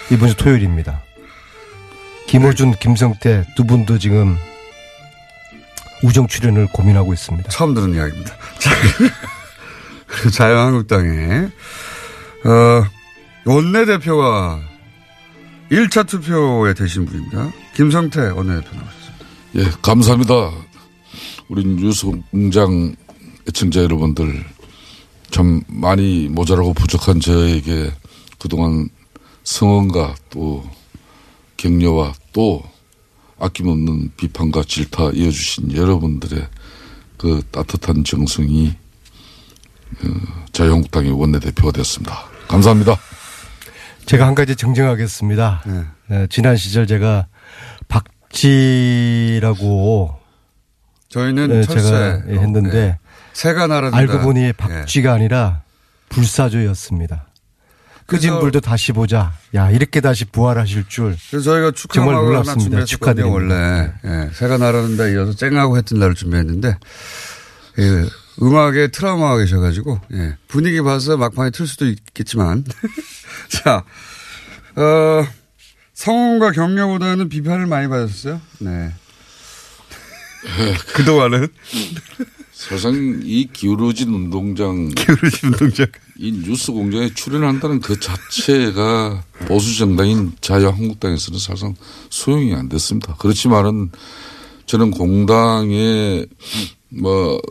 이번 0.09 0.29
주 0.29 0.37
토요일입니다. 0.37 1.01
김호준, 2.27 2.75
김성태 2.75 3.47
두 3.57 3.65
분도 3.65 3.99
지금 3.99 4.37
우정 6.03 6.27
출연을 6.27 6.67
고민하고 6.67 7.11
있습니다. 7.11 7.49
처음 7.49 7.73
들은 7.73 7.93
이야기입니다. 7.93 8.33
그리고 10.07 10.29
자유한국당에 10.29 11.49
어, 12.45 12.85
원내대표가 13.45 14.61
1차 15.71 16.05
투표에 16.07 16.73
되신 16.73 17.05
분입니다. 17.05 17.51
김성태 17.75 18.29
원내대표 18.31 18.75
나오셨습니다. 18.75 19.25
예, 19.55 19.63
감사합니다. 19.81 20.51
우리 21.47 21.65
뉴스 21.65 22.05
공장 22.31 22.95
애청자 23.47 23.81
여러분들 23.81 24.45
참 25.31 25.61
많이 25.67 26.27
모자라고 26.29 26.73
부족한 26.73 27.19
저에게 27.19 27.91
그동안 28.39 28.89
성원과 29.43 30.15
또 30.29 30.63
격려와 31.57 32.13
또 32.33 32.63
아낌없는 33.39 34.11
비판과 34.17 34.63
질타 34.63 35.11
이어주신 35.13 35.75
여러분들의 35.75 36.47
그 37.17 37.41
따뜻한 37.51 38.03
정성이 38.03 38.73
어, 40.03 40.07
자유한국당의 40.51 41.11
원내대표가 41.11 41.71
됐습니다. 41.71 42.32
감사합니다. 42.47 42.95
제가 44.05 44.27
한 44.27 44.35
가지 44.35 44.55
정정하겠습니다. 44.55 45.63
네, 46.07 46.27
지난 46.29 46.55
시절 46.57 46.85
제가 46.87 47.27
박쥐라고 48.31 50.15
저희는 51.09 51.47
네, 51.49 51.63
제가 51.63 52.21
예, 52.27 52.33
했는데 52.33 52.99
새가 53.33 53.67
날아든다. 53.67 53.97
알고 53.97 54.19
보니 54.21 54.53
박쥐가 54.53 55.13
아니라 55.13 55.61
불사조였습니다. 56.09 57.27
끄진 58.05 58.37
불도 58.39 58.59
다시 58.59 58.91
보자. 58.91 59.31
야 59.55 59.71
이렇게 59.71 60.01
다시 60.01 60.25
부활하실 60.25 60.85
줄. 60.89 61.15
그래서 61.29 61.43
저희가 61.51 61.71
정말 61.93 62.15
하나 62.15 62.25
놀랍습니다. 62.25 62.59
준비했었거든요. 62.85 63.25
축하드립니다. 63.25 63.55
원래 63.55 63.93
예, 64.05 64.29
새가 64.33 64.57
날아든다 64.57 65.07
이어서 65.09 65.33
쨍하고 65.33 65.77
했던 65.77 65.99
날을 65.99 66.13
준비했는데 66.15 66.75
예, 67.79 68.05
음악에 68.41 68.87
트라우마가 68.87 69.37
계셔가지고 69.37 69.99
예, 70.13 70.37
분위기 70.47 70.81
봐서 70.81 71.17
막판에 71.17 71.51
틀 71.51 71.67
수도 71.67 71.85
있겠지만 71.85 72.63
자 73.49 73.83
어, 74.75 75.27
성원과 75.93 76.51
격려보다는 76.51 77.29
비판을 77.29 77.67
많이 77.67 77.87
받았어요. 77.87 78.41
네. 78.59 78.91
그동안은 80.95 81.47
사실상 82.51 83.21
이 83.23 83.47
기울어진 83.51 84.09
운동장, 84.13 84.89
기울어진 84.95 85.49
운동장, 85.49 85.87
이 86.17 86.31
뉴스 86.31 86.71
공장에 86.71 87.13
출연한다는 87.13 87.81
그 87.81 87.99
자체가 87.99 89.23
보수 89.47 89.77
정당인 89.77 90.33
자유한국당에서는 90.41 91.39
사실상 91.39 91.75
소용이 92.09 92.53
안 92.53 92.69
됐습니다. 92.69 93.15
그렇지만은 93.15 93.91
저는 94.65 94.91
공당의 94.91 96.27
뭐 96.89 97.41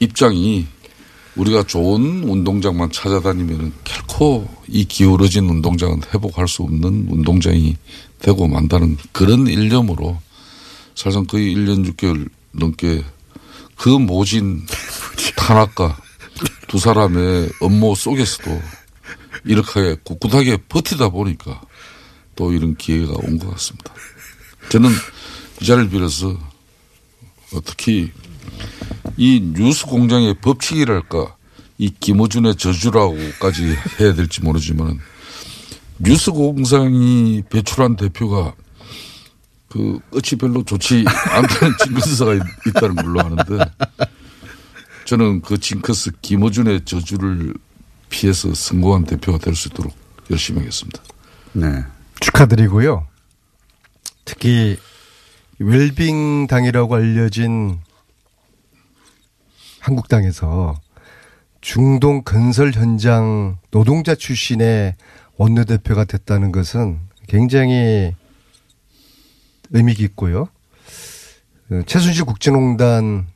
입장이 0.00 0.66
우리가 1.36 1.62
좋은 1.64 2.24
운동장만 2.24 2.90
찾아다니면 2.90 3.72
결코 3.84 4.48
이 4.66 4.84
기울어진 4.84 5.48
운동장은 5.48 6.02
회복할 6.12 6.48
수 6.48 6.62
없는 6.62 7.06
운동장이 7.08 7.76
되고 8.20 8.48
만다는 8.48 8.96
그런 9.12 9.46
일념으로 9.46 10.18
사실상 10.94 11.26
거의 11.26 11.54
1년 11.54 11.88
6개월 11.92 12.28
넘게 12.52 13.04
그 13.76 13.88
모진 13.88 14.66
탄압과 15.36 15.96
두 16.66 16.78
사람의 16.78 17.50
업무 17.60 17.94
속에서도 17.94 18.60
이렇게 19.44 19.96
꿋꿋하게 20.02 20.56
버티다 20.68 21.10
보니까 21.10 21.60
또 22.34 22.52
이런 22.52 22.74
기회가 22.76 23.12
온 23.22 23.38
것 23.38 23.50
같습니다. 23.50 23.94
저는 24.70 24.90
이 25.60 25.64
자리를 25.64 25.88
빌어서 25.90 26.36
특히 27.64 28.10
이 29.18 29.40
뉴스 29.54 29.84
공장의 29.86 30.34
법칙이랄까 30.40 31.34
이 31.78 31.90
김어준의 32.00 32.56
저주라고까지 32.56 33.76
해야 34.00 34.14
될지 34.14 34.42
모르지만 34.42 34.98
뉴스 35.98 36.30
공장이 36.30 37.42
배출한 37.50 37.96
대표가 37.96 38.54
그 39.68 39.98
끝이 40.10 40.38
별로 40.40 40.62
좋지 40.62 41.04
않다는 41.06 41.74
징크스가 41.84 42.34
있- 42.34 42.40
있다는 42.68 42.94
걸로 42.96 43.20
아는데 43.20 43.70
저는 45.04 45.42
그 45.42 45.58
징크스 45.58 46.12
김어준의 46.22 46.84
저주를 46.84 47.54
피해서 48.08 48.54
성공한 48.54 49.04
대표가 49.04 49.38
될 49.38 49.54
수 49.54 49.68
있도록 49.68 49.94
열심히 50.30 50.60
하겠습니다. 50.60 51.02
네. 51.52 51.84
축하드리고요. 52.20 53.06
특히 54.24 54.76
웰빙 55.58 56.46
당이라고 56.46 56.94
알려진 56.94 57.78
한국당에서 59.88 60.78
중동 61.60 62.22
건설 62.22 62.72
현장 62.72 63.58
노동자 63.70 64.14
출신의 64.14 64.94
원내대표가 65.36 66.04
됐다는 66.04 66.52
것은 66.52 67.00
굉장히 67.26 68.14
의미 69.70 69.94
깊고요. 69.94 70.48
어, 71.70 71.82
최순실 71.86 72.24
국정농단 72.24 73.26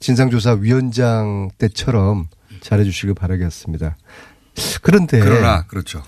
진상조사위원장 0.00 1.50
때처럼 1.58 2.26
잘해주시길 2.60 3.14
바라겠습니다. 3.14 3.96
그런데 4.82 5.20
그러나 5.20 5.66
그렇죠. 5.66 6.02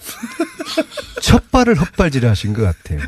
첫 1.23 1.51
발을 1.51 1.79
헛발질을 1.79 2.29
하신 2.29 2.53
것 2.53 2.63
같아요. 2.63 3.01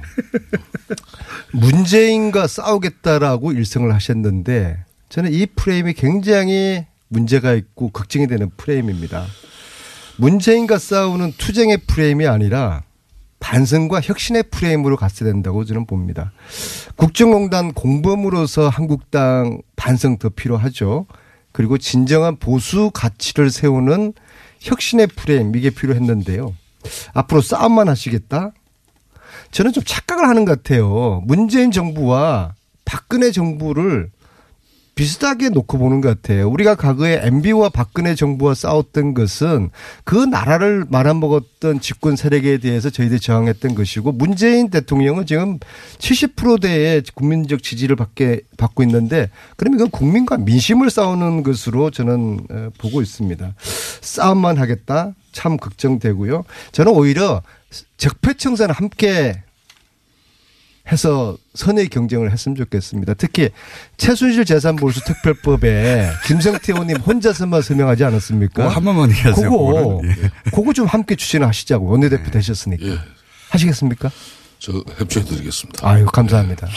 문재인과 1.52 2.46
싸우겠다라고 2.46 3.52
일성을 3.52 3.92
하셨는데 3.92 4.84
저는 5.14 5.33
이 5.33 5.46
프레임이 5.46 5.92
굉장히 5.92 6.87
문제가 7.07 7.53
있고 7.53 7.90
걱정이 7.90 8.27
되는 8.27 8.50
프레임입니다. 8.57 9.24
문재인과 10.16 10.77
싸우는 10.77 11.35
투쟁의 11.38 11.83
프레임이 11.87 12.27
아니라 12.27 12.83
반성과 13.38 14.00
혁신의 14.00 14.46
프레임으로 14.50 14.96
갔어야 14.96 15.31
된다고 15.31 15.64
저는 15.64 15.87
봅니다. 15.87 16.33
국정농단 16.96 17.74
공범으로서 17.74 18.68
한국당 18.68 19.61
반성 19.77 20.18
더 20.18 20.31
필요하죠. 20.31 21.07
그리고 21.53 21.79
진정한 21.79 22.35
보수 22.35 22.90
가치를 22.92 23.50
세우는 23.50 24.14
혁신의 24.62 25.07
프레임 25.14 25.55
이게 25.55 25.70
필요했는데요. 25.70 26.53
앞으로 27.12 27.40
싸움만 27.40 27.88
하시겠다? 27.88 28.50
저는 29.53 29.72
좀 29.74 29.85
착각을 29.87 30.29
하는 30.29 30.44
것 30.44 30.64
같아요. 30.64 31.22
문재인 31.24 31.70
정부와 31.70 32.57
박근혜 32.85 33.31
정부를 33.31 34.11
비슷하게 34.94 35.48
놓고 35.50 35.78
보는 35.78 36.00
것 36.00 36.09
같아요. 36.09 36.48
우리가 36.48 36.74
과거에 36.76 37.20
MB와 37.22 37.68
박근혜 37.68 38.14
정부와 38.14 38.54
싸웠던 38.54 39.14
것은 39.14 39.70
그 40.04 40.16
나라를 40.16 40.85
말아먹었던 40.88 41.80
집권 41.80 42.16
세력에 42.16 42.59
대해서 42.59 42.90
저희들이 42.90 43.20
저항했던 43.20 43.74
것이고 43.74 44.12
문재인 44.12 44.70
대통령은 44.70 45.26
지금 45.26 45.59
70%대의 45.98 47.02
국민적 47.14 47.62
지지를 47.62 47.96
받게, 47.96 48.42
받고 48.57 48.83
있는데 48.85 49.30
그러면 49.57 49.80
이건 49.80 49.90
국민과 49.90 50.38
민심을 50.38 50.90
싸우는 50.90 51.42
것으로 51.42 51.90
저는 51.90 52.40
어, 52.50 52.68
보고 52.78 53.02
있습니다. 53.02 53.54
싸움만 54.00 54.59
하겠다? 54.59 55.12
참 55.33 55.57
걱정되고요. 55.57 56.44
저는 56.72 56.92
오히려 56.92 57.42
적폐청산을 57.96 58.74
함께 58.74 59.42
해서 60.92 61.36
선의 61.54 61.88
경쟁을 61.88 62.30
했으면 62.30 62.56
좋겠습니다. 62.56 63.14
특히 63.14 63.48
최순실 63.96 64.44
재산몰수 64.44 65.00
특별법에 65.04 66.10
김성태 66.26 66.72
의원님 66.74 66.98
혼자서만 66.98 67.62
설명하지 67.62 68.04
않았습니까? 68.04 68.64
그거 68.64 68.68
한 68.68 68.84
번만 68.84 69.10
얘기하세요, 69.10 69.50
그거. 69.50 70.00
예. 70.04 70.30
그거 70.50 70.72
좀 70.74 70.86
함께 70.86 71.16
추진하시자고 71.16 71.86
원내대표 71.86 72.30
되셨으니까. 72.30 72.84
예. 72.86 72.98
하시겠습니까? 73.48 74.10
저 74.58 74.72
협조해 74.98 75.24
드리겠습니다. 75.24 75.88
아유, 75.88 76.04
감사합니다. 76.06 76.68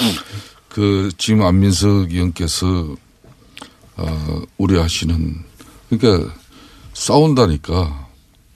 그 0.69 1.09
지금 1.17 1.41
안민석 1.43 2.11
의원께서 2.11 2.95
어, 3.97 4.41
우려하시는 4.57 5.35
그러니까 5.89 6.31
싸운다니까 6.93 8.07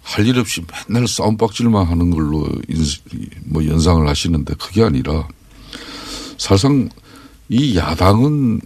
할 0.04 0.26
일 0.26 0.40
없이 0.40 0.64
맨날 0.90 1.08
싸움박질만 1.08 1.86
하는 1.88 2.10
걸로 2.10 2.48
인- 2.68 2.86
뭐 3.46 3.66
연상을 3.66 4.08
하시는데 4.08 4.56
그게 4.56 4.84
아니라 4.84 5.28
사실상 6.42 6.90
이 7.50 7.78
야당은 7.78 8.62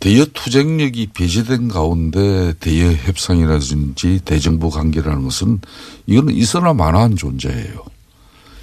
대여 0.00 0.24
투쟁력이 0.32 1.08
배제된 1.12 1.68
가운데 1.68 2.54
대여 2.58 2.90
협상이라든지 2.90 4.22
대정부 4.24 4.70
관계라는 4.70 5.22
것은 5.24 5.60
이거는 6.06 6.34
있어나 6.34 6.72
마나한 6.72 7.16
존재예요. 7.16 7.84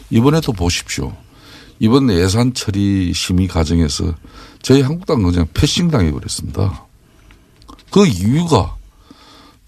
이번에도 0.09 0.51
보십시오. 0.51 1.15
이번 1.77 2.09
예산 2.09 2.55
처리 2.55 3.13
심의 3.13 3.47
과정에서 3.47 4.15
저희 4.63 4.81
한국당은 4.81 5.31
그냥 5.31 5.47
패싱 5.53 5.91
당해버렸습니다. 5.91 6.87
그 7.91 8.07
이유가 8.07 8.75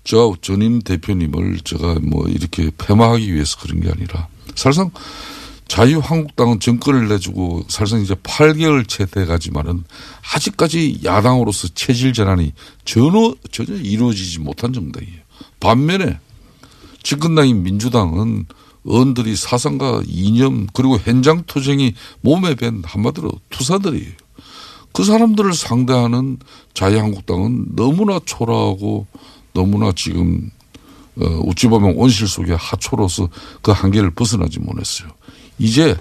저 0.03 0.35
전임 0.41 0.81
대표님을 0.81 1.59
제가 1.59 1.99
뭐 2.01 2.27
이렇게 2.27 2.71
폐마하기 2.79 3.31
위해서 3.31 3.59
그런 3.59 3.79
게 3.79 3.91
아니라 3.91 4.27
사실상 4.55 4.89
자유한국당은 5.71 6.59
정권을 6.59 7.07
내주고 7.07 7.63
사실상 7.69 8.01
이제 8.01 8.13
8개월 8.13 8.85
채 8.85 9.05
돼가지만은 9.05 9.85
아직까지 10.33 10.99
야당으로서 11.05 11.69
체질 11.69 12.11
전환이 12.11 12.51
전혀 12.83 13.33
전혀 13.53 13.75
이루어지지 13.75 14.39
못한 14.39 14.73
정당이에요. 14.73 15.21
반면에 15.61 16.19
집권당인 17.03 17.63
민주당은 17.63 18.47
의원들이 18.83 19.37
사상과 19.37 20.01
이념 20.07 20.67
그리고 20.73 20.97
현장 20.97 21.43
투쟁이 21.47 21.93
몸에 22.19 22.55
밴 22.55 22.83
한마디로 22.85 23.31
투사들이에요. 23.49 24.11
그 24.91 25.05
사람들을 25.05 25.53
상대하는 25.53 26.39
자유한국당은 26.73 27.77
너무나 27.77 28.19
초라하고 28.25 29.07
너무나 29.53 29.93
지금 29.95 30.51
어, 31.15 31.25
어찌 31.47 31.67
보면 31.67 31.95
온실 31.95 32.27
속의 32.27 32.57
하초로서 32.57 33.29
그 33.61 33.71
한계를 33.71 34.11
벗어나지 34.11 34.59
못했어요. 34.59 35.09
이제 35.61 35.95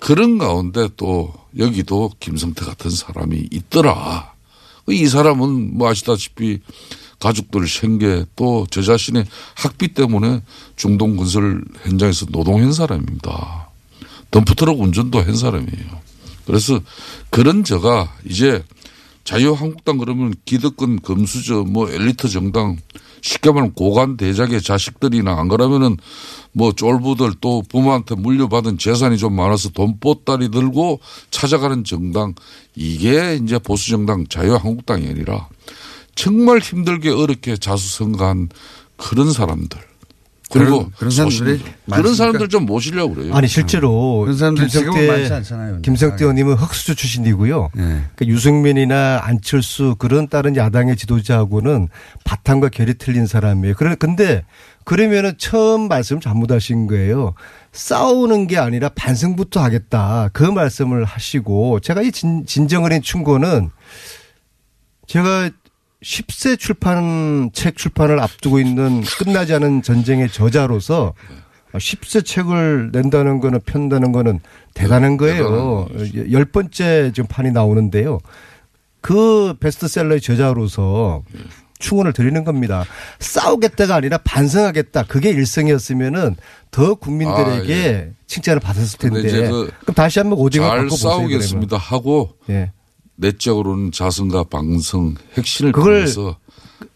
그런 0.00 0.38
가운데 0.38 0.88
또 0.96 1.32
여기도 1.56 2.10
김성태 2.18 2.64
같은 2.64 2.90
사람이 2.90 3.48
있더라. 3.52 4.32
이 4.88 5.06
사람은 5.06 5.76
뭐 5.78 5.88
아시다시피 5.88 6.60
가족들 7.20 7.68
생계 7.68 8.24
또 8.34 8.66
저 8.70 8.82
자신의 8.82 9.24
학비 9.54 9.94
때문에 9.94 10.42
중동 10.74 11.16
건설 11.16 11.62
현장에서 11.84 12.26
노동한 12.26 12.72
사람입니다. 12.72 13.68
덤프트럭 14.32 14.80
운전도 14.80 15.22
한 15.22 15.36
사람이에요. 15.36 16.00
그래서 16.44 16.80
그런 17.30 17.62
저가 17.62 18.12
이제 18.24 18.64
자유한국당 19.22 19.98
그러면 19.98 20.34
기득권 20.44 21.00
금수저 21.00 21.64
뭐 21.68 21.88
엘리트 21.88 22.28
정당 22.28 22.78
쉽게 23.22 23.50
말하면 23.50 23.74
고관 23.74 24.16
대작의 24.16 24.62
자식들이나 24.62 25.38
안 25.38 25.48
그러면은 25.48 25.96
뭐 26.52 26.72
쫄부들 26.72 27.34
또 27.40 27.62
부모한테 27.68 28.14
물려받은 28.14 28.78
재산이 28.78 29.18
좀 29.18 29.34
많아서 29.34 29.70
돈보따리 29.70 30.50
들고 30.50 31.00
찾아가는 31.30 31.84
정당. 31.84 32.34
이게 32.74 33.38
이제 33.42 33.58
보수 33.58 33.90
정당 33.90 34.26
자유한국당이 34.26 35.08
아니라 35.08 35.48
정말 36.14 36.58
힘들게 36.58 37.10
어렵게 37.10 37.56
자수성가한 37.56 38.48
그런 38.96 39.32
사람들 39.32 39.87
그리고 40.50 40.78
그런, 40.78 40.90
그런 40.92 41.10
사람들이 41.10 41.62
그런 41.92 42.14
사람들 42.14 42.48
좀 42.48 42.64
모시려고 42.64 43.14
그래요. 43.14 43.34
아니 43.34 43.48
실제로 43.48 44.20
그런 44.20 44.36
사람들이 44.36 44.68
지금은 44.68 44.92
많지 45.06 45.06
김성태 45.06 45.34
않잖아요. 45.34 45.82
김성태 45.82 46.24
의원님은 46.24 46.54
흑수저 46.54 46.94
출신이고요. 46.94 47.70
네. 47.74 47.82
그러니까 47.82 48.26
유승민이나 48.26 49.20
안철수 49.22 49.94
그런 49.98 50.28
다른 50.28 50.56
야당의 50.56 50.96
지도자하고는 50.96 51.88
바탕과 52.24 52.70
결이 52.70 52.94
틀린 52.94 53.26
사람이에요. 53.26 53.74
그래 53.74 53.94
근데 53.98 54.44
그러면은 54.84 55.34
처음 55.36 55.86
말씀 55.88 56.18
잘못하신 56.18 56.86
거예요. 56.86 57.34
싸우는 57.72 58.46
게 58.46 58.56
아니라 58.56 58.88
반성부터 58.88 59.62
하겠다 59.62 60.30
그 60.32 60.44
말씀을 60.44 61.04
하시고 61.04 61.80
제가 61.80 62.00
이 62.00 62.10
진, 62.10 62.46
진정어린 62.46 63.02
충고는 63.02 63.70
제가 65.06 65.50
10세 66.02 66.58
출판 66.58 67.50
책 67.52 67.76
출판을 67.76 68.20
앞두고 68.20 68.60
있는 68.60 69.02
끝나지 69.18 69.54
않은 69.54 69.82
전쟁의 69.82 70.30
저자로서 70.30 71.14
10세 71.72 72.24
책을 72.24 72.90
낸다는 72.92 73.40
거는 73.40 73.60
편다는 73.66 74.12
거는 74.12 74.40
대단한 74.74 75.16
거예요. 75.16 75.88
열 76.30 76.44
번째 76.44 77.12
지금 77.14 77.26
판이 77.28 77.50
나오는데요. 77.50 78.20
그 79.00 79.54
베스트셀러의 79.60 80.20
저자로서 80.20 81.22
충원을 81.78 82.12
드리는 82.12 82.42
겁니다. 82.44 82.84
싸우겠다가 83.20 83.94
아니라 83.96 84.18
반성하겠다. 84.18 85.04
그게 85.04 85.30
일성이었으면은 85.30 86.36
더 86.70 86.94
국민들에게 86.94 87.74
아, 87.74 87.76
예. 87.76 88.10
칭찬을 88.26 88.60
받았을 88.60 88.98
텐데. 88.98 89.48
그 89.48 89.70
그럼 89.80 89.94
다시 89.94 90.18
한번 90.18 90.38
오징어 90.38 90.66
잘 90.66 90.78
바꿔보세요. 90.78 91.10
싸우겠습니다 91.12 91.76
하고 91.76 92.30
예. 92.50 92.72
내적으로는 93.18 93.92
자성과 93.92 94.44
방성 94.44 95.14
핵심을 95.36 95.72
그걸 95.72 95.94
통해서 96.00 96.38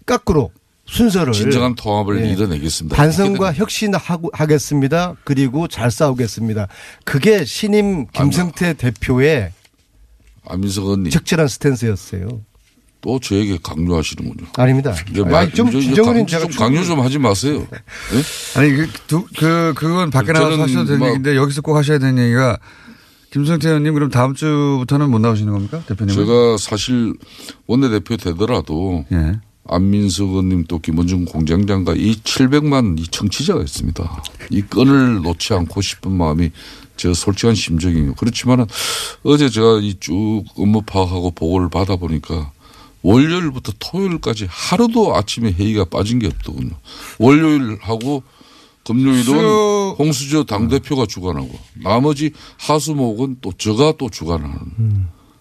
거꾸로 0.06 0.50
순서를 0.86 1.32
진정한 1.32 1.74
통합을 1.74 2.24
예. 2.24 2.30
이뤄내겠습니다. 2.32 2.96
반성과 2.96 3.54
혁신하겠습니다. 3.54 5.16
그리고 5.24 5.68
잘 5.68 5.90
싸우겠습니다. 5.90 6.68
그게 7.04 7.44
신임 7.44 8.06
김성태 8.08 8.74
대표의 8.74 9.52
안민석 10.46 10.84
의원님 10.84 11.10
적절한 11.10 11.48
스탠스였어요. 11.48 12.28
또 13.00 13.18
저에게 13.18 13.58
강요하시는군요. 13.62 14.48
아닙니다. 14.56 14.94
이제 15.10 15.22
아니, 15.22 15.30
말, 15.30 15.52
좀 15.52 15.70
진정은 15.70 16.12
강요, 16.14 16.26
제가 16.26 16.46
좀 16.46 16.52
강요 16.56 16.84
좀 16.84 17.00
하지 17.00 17.18
마세요. 17.18 17.66
예? 17.72 18.60
아니 18.60 18.72
그, 18.76 18.88
두, 19.08 19.26
그 19.36 19.72
그건 19.76 20.10
밖에 20.10 20.30
나가서 20.32 20.62
하셔도 20.62 20.84
되는 20.84 20.98
뭐- 21.00 21.08
얘기인데 21.08 21.34
여기서 21.36 21.62
꼭 21.62 21.76
하셔야 21.76 21.98
되는 21.98 22.22
얘기가 22.22 22.58
김성태 23.32 23.68
의원님 23.68 23.94
그럼 23.94 24.10
다음 24.10 24.34
주부터는 24.34 25.10
못 25.10 25.18
나오시는 25.18 25.52
겁니까 25.52 25.82
대표님? 25.86 26.14
제가 26.14 26.56
사실 26.58 27.14
원내대표 27.66 28.16
되더라도 28.16 29.04
예. 29.12 29.40
안민석 29.68 30.28
의원님 30.30 30.64
또 30.68 30.78
김원중 30.80 31.24
공장장과 31.24 31.94
이 31.94 32.16
700만 32.16 32.98
이 32.98 33.06
청취자가 33.08 33.60
있습니다. 33.62 34.22
이 34.50 34.60
끈을 34.62 35.22
놓지 35.22 35.54
않고 35.54 35.80
싶은 35.80 36.10
마음이 36.12 36.50
저 36.96 37.14
솔직한 37.14 37.54
심정이에요. 37.54 38.14
그렇지만은 38.14 38.66
어제 39.22 39.48
제가 39.48 39.78
이 39.82 39.94
쭉 40.00 40.44
업무 40.56 40.82
파악하고 40.82 41.30
보고를 41.30 41.68
받아 41.70 41.96
보니까 41.96 42.50
월요일부터 43.02 43.72
토요일까지 43.78 44.46
하루도 44.50 45.16
아침에 45.16 45.52
회의가 45.52 45.84
빠진 45.86 46.18
게 46.18 46.26
없더군요. 46.26 46.70
월요일하고 47.18 48.22
금요일은 48.86 49.24
홍- 49.24 49.96
홍준표 49.98 50.44
당대표가 50.44 51.06
주관하고 51.06 51.50
나머지 51.82 52.32
화수목은 52.58 53.36
또 53.40 53.52
저가 53.56 53.94
또 53.98 54.08
주관하는 54.10 54.56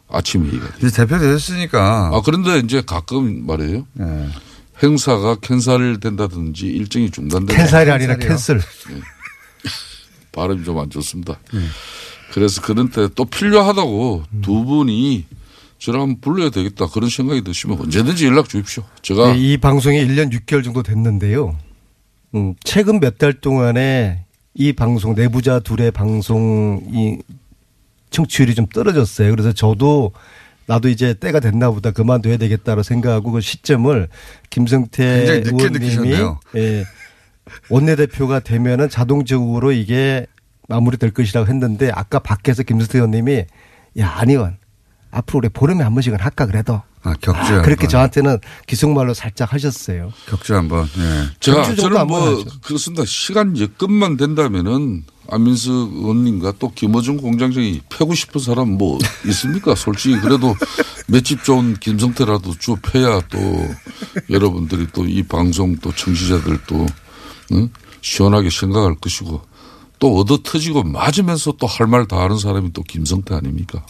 아침 0.09 0.45
회의가 0.45 0.67
돼요. 0.67 0.77
이제 0.87 0.89
대표 1.05 1.17
되셨으니까. 1.17 2.11
아, 2.13 2.21
그런데 2.23 2.59
이제 2.59 2.81
가끔 2.85 3.45
말이에요. 3.47 3.87
예. 3.99 4.27
행사가 4.83 5.35
cancel 5.41 5.99
된다든지 5.99 6.65
일정이 6.67 7.09
중단된다. 7.11 7.55
cancel이 7.55 7.91
아니라 7.91 8.15
cancel. 8.17 8.59
발음이 10.31 10.63
좀 10.63 10.79
안 10.79 10.89
좋습니다. 10.89 11.39
그래서 12.33 12.61
그런 12.61 12.89
때 12.89 13.07
또 13.15 13.25
필요하다고 13.25 14.23
두 14.41 14.63
분이 14.65 15.25
저를 15.79 15.99
한번 15.99 16.21
불러야 16.21 16.49
되겠다 16.49 16.87
그런 16.87 17.09
생각이 17.09 17.41
드시면 17.43 17.79
언제든지 17.81 18.25
연락 18.27 18.47
주십시오. 18.47 18.83
제가 19.01 19.33
네, 19.33 19.39
이 19.39 19.57
방송이 19.57 19.97
1년 20.05 20.31
6개월 20.31 20.63
정도 20.63 20.83
됐는데요. 20.83 21.57
음, 22.36 22.55
최근 22.63 22.99
몇 22.99 23.17
달 23.17 23.34
동안에 23.34 24.25
이 24.53 24.73
방송 24.73 25.13
내부자 25.15 25.59
둘의 25.59 25.91
방송이 25.91 27.19
청취율이 28.09 28.55
좀 28.55 28.65
떨어졌어요. 28.67 29.32
그래서 29.32 29.51
저도 29.53 30.11
나도 30.67 30.89
이제 30.89 31.13
때가 31.13 31.39
됐나 31.39 31.71
보다 31.71 31.91
그만둬야 31.91 32.38
되겠다고 32.38 32.84
생각하고 32.84 33.32
그 33.32 33.41
시점을 33.41 34.07
김성태 34.49 35.03
의원님이. 35.79 36.09
예, 36.55 36.84
원내대표가 37.69 38.39
되면은 38.41 38.89
자동적으로 38.89 39.71
이게 39.71 40.25
마무리될 40.69 41.11
것이라고 41.11 41.47
했는데 41.47 41.91
아까 41.93 42.19
밖에서 42.19 42.63
김성태 42.63 42.97
의원님이 42.99 43.45
야, 43.99 44.09
안 44.17 44.29
의원 44.29 44.57
앞으로 45.11 45.39
우리 45.39 45.49
보름에 45.49 45.84
한 45.84 45.93
번씩은 45.93 46.19
할까 46.19 46.45
그래도 46.45 46.82
아, 47.03 47.13
격주 47.19 47.39
아, 47.39 47.43
한 47.57 47.61
그렇게 47.63 47.81
번. 47.81 47.89
저한테는 47.89 48.37
기속말로 48.67 49.13
살짝 49.13 49.53
하셨어요. 49.53 50.13
격주 50.29 50.55
한 50.55 50.67
번. 50.67 50.87
예. 50.97 51.29
제가 51.39 51.63
전주 51.63 51.81
정도 51.81 51.95
저는 51.95 52.07
뭐. 52.07 52.45
그렇습니다. 52.61 53.03
시간 53.05 53.57
여건만 53.57 54.17
된다면은 54.17 55.03
안민석 55.29 55.71
의원님과 55.93 56.53
또 56.59 56.71
김어준 56.73 57.17
공장장이 57.17 57.81
패고 57.89 58.13
싶은 58.13 58.39
사람 58.41 58.77
뭐 58.77 58.99
있습니까? 59.27 59.73
솔직히 59.75 60.19
그래도 60.19 60.55
맷집 61.07 61.43
좋은 61.43 61.75
김성태라도 61.79 62.55
쭉 62.59 62.79
패야 62.81 63.21
또 63.29 63.39
여러분들이 64.29 64.87
또 64.93 65.05
이 65.05 65.23
방송 65.23 65.75
또 65.77 65.91
청취자들 65.93 66.59
또 66.67 66.85
응? 67.53 67.69
시원하게 68.01 68.49
생각할 68.49 68.95
것이고 68.95 69.41
또 69.99 70.17
얻어 70.17 70.39
터지고 70.43 70.83
맞으면서 70.83 71.53
또 71.53 71.65
할 71.67 71.87
말 71.87 72.05
다 72.07 72.19
하는 72.19 72.37
사람이 72.37 72.73
또 72.73 72.83
김성태 72.83 73.33
아닙니까? 73.35 73.85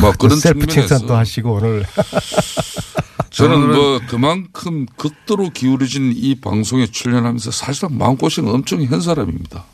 뭐 0.00 0.12
그런 0.12 0.38
셀프 0.38 0.66
측면에서 0.66 1.16
하시고 1.16 1.54
오늘 1.54 1.84
저는 3.30 3.74
뭐 3.74 4.00
그만큼 4.06 4.86
극도로 4.96 5.50
기울어진 5.50 6.12
이 6.14 6.36
방송에 6.36 6.86
출연하면서 6.86 7.50
사실상 7.50 7.98
마음고생 7.98 8.46
엄청 8.46 8.84
한 8.84 9.00
사람입니다. 9.00 9.64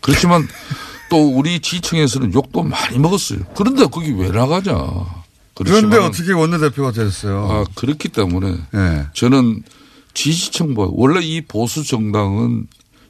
그렇지만 0.00 0.46
또 1.08 1.28
우리 1.28 1.60
지청에서는 1.60 2.34
욕도 2.34 2.62
많이 2.64 2.98
먹었어요. 2.98 3.40
그런데 3.56 3.86
거기 3.86 4.10
왜 4.12 4.28
나가냐. 4.30 4.74
그런데 5.54 5.96
어떻게 5.98 6.32
원내대표가 6.32 6.92
되셨어요? 6.92 7.48
아, 7.50 7.64
그렇기 7.76 8.08
때문에 8.08 8.58
예. 8.74 9.06
저는 9.14 9.62
지지층보 10.12 10.94
원래 10.96 11.24
이 11.24 11.40
보수 11.40 11.84
정당은 11.84 12.66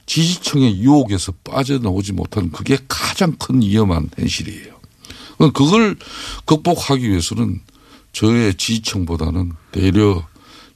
지지층의 0.07 0.79
유혹에서 0.79 1.33
빠져나오지 1.43 2.13
못하는 2.13 2.53
그게 2.53 2.79
가장 2.87 3.33
큰 3.33 3.61
위험한 3.63 4.11
현실이에요. 4.17 4.76
그걸 5.39 5.97
극복하기 6.45 7.09
위해서는 7.09 7.61
저의 8.13 8.55
지지층보다는 8.55 9.53
대려 9.73 10.27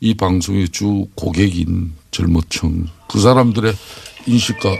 이 0.00 0.14
방송의 0.14 0.68
주 0.68 1.06
고객인 1.14 1.92
젊은층 2.10 2.86
그 3.08 3.20
사람들의 3.20 3.74
인식과 4.26 4.70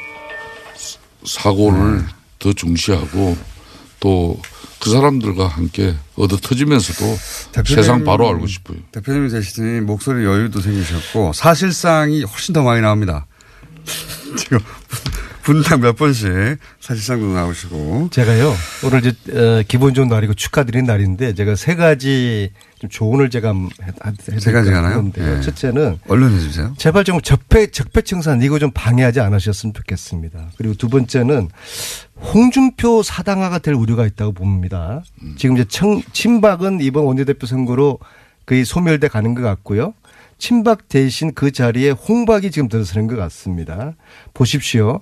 사고를 1.24 2.04
더 2.38 2.52
중시하고 2.52 3.36
또 4.00 4.40
그 4.80 4.90
사람들과 4.90 5.46
함께 5.46 5.94
얻어 6.16 6.38
터지면서도 6.38 7.04
세상 7.66 8.02
바로 8.02 8.28
알고 8.30 8.46
싶어요. 8.46 8.78
대표님이 8.92 9.28
되시더니 9.28 9.82
목소리 9.82 10.24
여유도 10.24 10.60
생기셨고 10.60 11.34
사실상이 11.34 12.24
훨씬 12.24 12.54
더 12.54 12.62
많이 12.62 12.80
나옵니다. 12.80 13.26
지금 14.38 14.58
분당 15.42 15.80
몇 15.80 15.96
번씩 15.96 16.30
사실상도 16.80 17.32
나오시고. 17.32 18.08
제가요 18.10 18.54
오늘 18.84 19.04
이제 19.04 19.10
어, 19.32 19.62
기분 19.66 19.94
좋은 19.94 20.08
날이고 20.08 20.34
축하드리는 20.34 20.84
날인데 20.86 21.34
제가 21.34 21.56
세 21.56 21.74
가지 21.76 22.50
좀 22.78 22.88
조언을 22.90 23.30
제가 23.30 23.54
세 24.38 24.52
가지 24.52 24.70
하나요? 24.70 24.98
하는데요. 24.98 25.36
예. 25.36 25.40
첫째는 25.40 25.98
얼른 26.08 26.34
해주세요. 26.34 26.74
제발 26.78 27.04
좀 27.04 27.20
적폐 27.20 27.70
적폐청산 27.70 28.42
이거 28.42 28.58
좀 28.58 28.70
방해하지 28.72 29.20
않으셨으면 29.20 29.74
좋겠습니다. 29.74 30.50
그리고 30.56 30.74
두 30.74 30.88
번째는 30.88 31.48
홍준표 32.32 33.02
사당화가 33.02 33.58
될 33.58 33.74
우려가 33.74 34.06
있다고 34.06 34.32
봅니다. 34.32 35.02
지금 35.36 35.56
이제 35.56 35.64
청, 35.68 36.02
친박은 36.12 36.80
이번 36.80 37.04
원내대표 37.04 37.46
선거로 37.46 37.98
거의 38.46 38.64
소멸돼 38.64 39.08
가는 39.08 39.34
것 39.34 39.42
같고요. 39.42 39.94
친박 40.38 40.88
대신 40.88 41.34
그 41.34 41.52
자리에 41.52 41.90
홍박이 41.90 42.50
지금 42.50 42.68
들어서는 42.68 43.06
것 43.06 43.16
같습니다. 43.16 43.92
보십시오. 44.32 45.00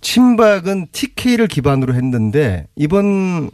친박은 0.00 0.88
TK를 0.92 1.46
기반으로 1.48 1.94
했는데 1.94 2.66
이번 2.76 3.50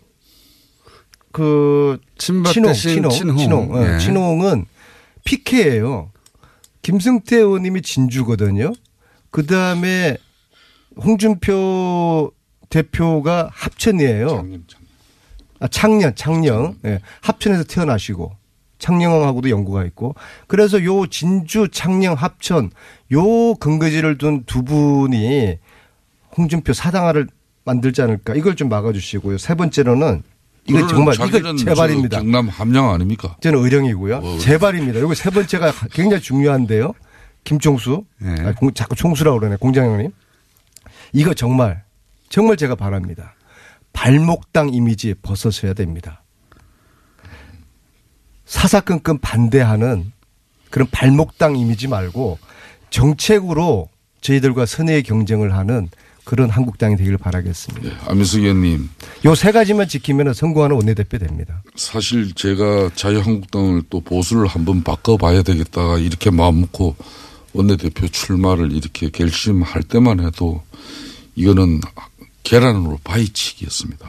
그 1.32 1.98
친박 2.16 2.52
친홍, 2.52 2.68
대신 2.72 2.90
친홍, 2.94 3.10
친홍. 3.10 3.36
친홍, 3.36 3.74
어, 3.74 3.94
예. 3.94 3.98
친홍은 3.98 4.66
PK예요. 5.24 6.10
김승태 6.82 7.36
의원님이 7.36 7.82
진주거든요. 7.82 8.72
그 9.30 9.44
다음에 9.44 10.16
홍준표 10.96 12.32
대표가 12.70 13.50
합천이에요. 13.52 14.46
아, 15.60 15.68
창녕, 15.68 16.14
창녕. 16.14 16.76
예. 16.84 17.00
합천에서 17.20 17.64
태어나시고 17.64 18.32
창녕하고도 18.78 19.50
연구가 19.50 19.84
있고 19.86 20.14
그래서 20.46 20.82
요 20.84 21.06
진주, 21.06 21.68
창녕, 21.70 22.14
합천 22.14 22.70
요 23.12 23.54
근거지를 23.54 24.18
둔 24.18 24.44
두 24.44 24.62
분이 24.62 25.58
홍준표 26.36 26.72
사당화를 26.72 27.26
만들지 27.64 28.02
않을까 28.02 28.34
이걸 28.34 28.54
좀 28.56 28.68
막아주시고요. 28.68 29.38
세 29.38 29.54
번째로는 29.54 30.22
이거 30.68 30.86
정말 30.86 31.14
이거 31.14 31.56
제발입니다. 31.56 32.18
저 32.18 32.22
경남 32.22 32.48
함양 32.48 32.90
아닙니까? 32.90 33.36
저는 33.40 33.62
의령이고요. 33.62 34.20
뭐, 34.20 34.38
제발입니다. 34.38 34.98
이거 34.98 35.14
세 35.14 35.30
번째가 35.30 35.72
굉장히 35.92 36.22
중요한데요. 36.22 36.92
김종수. 37.44 38.04
아, 38.24 38.52
공- 38.54 38.72
자꾸 38.74 38.96
총수라고 38.96 39.38
그러네. 39.38 39.56
공장장님. 39.56 40.10
이거 41.12 41.34
정말, 41.34 41.84
정말 42.28 42.56
제가 42.56 42.74
바랍니다. 42.74 43.34
발목당 43.92 44.74
이미지 44.74 45.14
벗어서야 45.22 45.72
됩니다. 45.74 46.24
사사건건 48.44 49.18
반대하는 49.20 50.12
그런 50.70 50.88
발목당 50.90 51.56
이미지 51.56 51.88
말고 51.88 52.38
정책으로 52.90 53.88
저희들과 54.20 54.66
선의의 54.66 55.02
경쟁을 55.04 55.54
하는 55.54 55.88
그런 56.26 56.50
한국당이 56.50 56.96
되기를 56.96 57.18
바라겠습니다. 57.18 58.08
안민석 58.10 58.40
의원님 58.40 58.90
요 59.24 59.34
세 59.36 59.52
가지만 59.52 59.86
지키면 59.86 60.34
성공하는 60.34 60.74
원내대표 60.74 61.18
됩니다. 61.18 61.62
사실 61.76 62.34
제가 62.34 62.90
자유한국당을 62.96 63.82
또 63.88 64.00
보수를 64.00 64.48
한번 64.48 64.82
바꿔봐야 64.82 65.42
되겠다 65.42 65.98
이렇게 65.98 66.30
마음 66.30 66.62
먹고 66.62 66.96
원내대표 67.52 68.08
출마를 68.08 68.72
이렇게 68.72 69.08
결심할 69.08 69.82
때만 69.84 70.18
해도 70.26 70.62
이거는 71.36 71.80
계란으로 72.42 72.98
바위치기였습니다. 73.04 74.06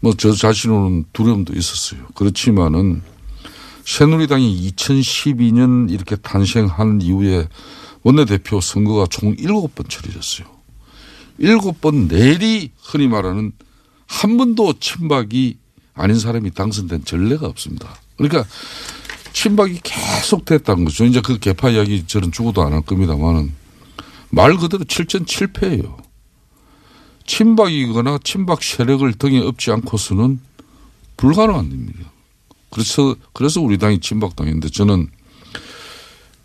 뭐 0.00 0.12
저 0.18 0.32
자신으로는 0.32 1.04
두려움도 1.12 1.54
있었어요. 1.54 2.00
그렇지만은 2.16 3.02
새누리당이 3.84 4.72
2012년 4.72 5.90
이렇게 5.92 6.16
탄생한 6.16 7.02
이후에 7.02 7.46
원내대표 8.02 8.60
선거가 8.60 9.06
총 9.10 9.36
7번 9.36 9.88
치러졌어요. 9.88 10.46
7번 11.40 12.08
내리 12.08 12.70
흔히 12.82 13.08
말하는 13.08 13.52
한 14.06 14.36
번도 14.36 14.74
친박이 14.80 15.58
아닌 15.94 16.18
사람이 16.18 16.50
당선된 16.52 17.04
전례가 17.04 17.46
없습니다. 17.46 17.94
그러니까 18.16 18.44
친박이 19.32 19.80
계속 19.82 20.44
됐다는 20.44 20.84
거죠. 20.84 21.04
이제 21.04 21.20
그 21.20 21.38
개파 21.38 21.70
이야기 21.70 22.04
저는 22.06 22.32
죽어도 22.32 22.62
안 22.62 22.72
할 22.72 22.82
겁니다만은 22.82 23.52
말 24.30 24.56
그대로 24.56 24.84
7전 24.84 25.26
7패예요. 25.26 25.96
친박이거나 27.26 28.18
친박 28.24 28.62
세력을 28.62 29.10
등에 29.14 29.38
업지 29.40 29.70
않고서는 29.70 30.40
불가능한 31.16 31.66
일입니다. 31.66 32.10
그래서 32.70 33.14
그래서 33.32 33.60
우리 33.60 33.78
당이 33.78 34.00
친박당인데 34.00 34.68
저는 34.70 35.08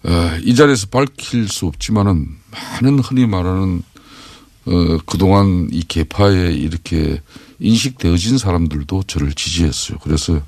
어, 0.04 0.38
이 0.43 0.54
자리에서 0.54 0.88
밝힐 0.88 1.48
수 1.48 1.66
없지만은 1.66 2.28
많은 2.52 3.00
흔히 3.00 3.26
말하는 3.26 3.82
어, 4.66 4.97
그동안 5.05 5.68
이 5.72 5.84
개파에 5.84 6.51
이렇게 6.53 7.22
인식되어진 7.59 8.38
사람들도 8.38 9.03
저를 9.07 9.34
지지했어요. 9.34 9.99
그래서 10.01 10.41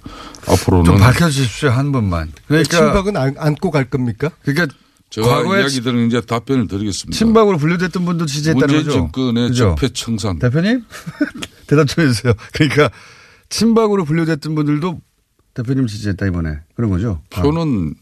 앞으로는 0.47 0.85
좀 0.85 0.97
밝혀주십시오 0.97 1.69
한 1.69 1.91
번만. 1.91 2.31
그러니까 2.47 2.77
친박은 2.77 3.15
안, 3.15 3.35
안고 3.37 3.71
갈 3.71 3.89
겁니까? 3.89 4.31
그러니까 4.43 4.75
제가 5.09 5.27
과거에 5.27 5.61
이야기들은 5.61 6.07
이제 6.07 6.19
답변을 6.21 6.67
드리겠습니다. 6.67 7.17
친박으로 7.17 7.57
분류됐던 7.57 8.03
분도 8.05 8.25
지지했다는 8.25 8.67
문재인 8.67 8.85
거죠. 8.85 8.97
정권의 8.97 9.47
그죠? 9.49 9.63
적폐 9.69 9.89
청산. 9.93 10.39
대표님 10.39 10.83
대답 11.67 11.87
좀 11.87 12.03
해주세요. 12.05 12.33
그러니까 12.53 12.89
친박으로 13.49 14.03
분류됐던 14.03 14.55
분들도 14.55 14.99
대표님 15.53 15.87
지지했다 15.87 16.25
이번에 16.27 16.59
그런 16.75 16.89
거죠. 16.91 17.21
표는 17.29 17.95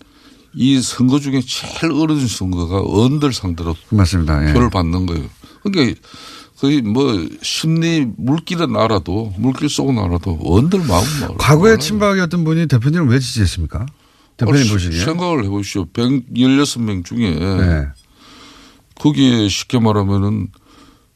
이 0.53 0.81
선거 0.81 1.19
중에 1.19 1.41
제일 1.45 1.91
어려운 1.91 2.27
선거가 2.27 2.81
언들 2.81 3.33
상대로 3.33 3.75
맞습니다. 3.89 4.49
예. 4.49 4.53
표를 4.53 4.69
받는 4.69 5.05
거예요. 5.05 5.25
그러니까 5.71 5.99
거의 6.57 6.81
뭐 6.81 7.27
심리 7.41 8.07
물길은 8.17 8.75
알아도 8.75 9.33
물길 9.37 9.69
속은 9.69 9.97
알아도 9.97 10.39
언들 10.43 10.79
마음 10.79 11.03
알아. 11.23 11.33
과거에 11.37 11.77
친박이었던 11.77 12.43
분이 12.43 12.67
대표님을 12.67 13.07
왜 13.09 13.19
지지했습니까? 13.19 13.85
대표님 14.37 14.67
어, 14.67 14.73
보시기에. 14.73 15.03
생각을 15.05 15.43
해보시오. 15.45 15.85
116명 15.87 17.03
중에 17.05 17.31
네. 17.31 17.87
거기에 18.95 19.49
쉽게 19.49 19.79
말하면은 19.79 20.47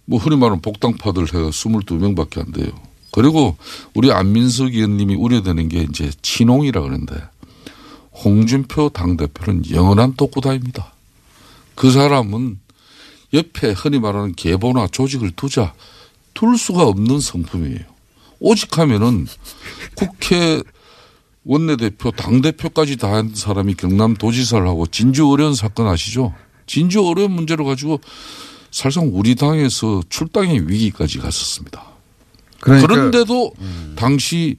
뭐 0.06 0.20
흔히 0.20 0.36
말하는 0.36 0.62
복당파들 0.62 1.28
해가 1.28 1.50
22명밖에 1.50 2.40
안 2.40 2.52
돼요. 2.52 2.72
그리고 3.12 3.58
우리 3.94 4.12
안민석 4.12 4.74
의원님이 4.74 5.16
우려되는 5.16 5.70
게 5.70 5.86
이제 5.90 6.12
친홍이라 6.22 6.82
그러는데 6.82 7.16
홍준표 8.24 8.90
당대표는 8.90 9.72
영원한 9.72 10.14
독구다입니다. 10.16 10.94
그 11.76 11.92
사람은 11.92 12.60
옆에 13.34 13.72
흔히 13.72 14.00
말하는 14.00 14.34
계보나 14.36 14.88
조직을 14.88 15.32
두자 15.32 15.74
둘 16.34 16.58
수가 16.58 16.84
없는 16.84 17.20
성품이에요. 17.20 17.80
오직 18.40 18.78
하면은 18.78 19.28
국회 19.96 20.62
원내대표, 21.46 22.12
당대표까지 22.12 22.98
다 22.98 23.10
한 23.10 23.34
사람이 23.34 23.76
경남 23.76 24.16
도지사를 24.16 24.66
하고 24.68 24.86
진주 24.88 25.30
어려운 25.30 25.54
사건 25.56 25.88
아시죠? 25.88 26.34
진주 26.68 27.06
어려운 27.06 27.32
문제를 27.32 27.66
가지고 27.66 28.00
사실상 28.72 29.10
우리 29.12 29.36
당에서 29.36 30.02
출당의 30.10 30.70
위기까지 30.70 31.18
갔었습니다. 31.18 31.84
그러니까- 32.60 32.88
그런데도 32.88 33.54
당시 33.96 34.58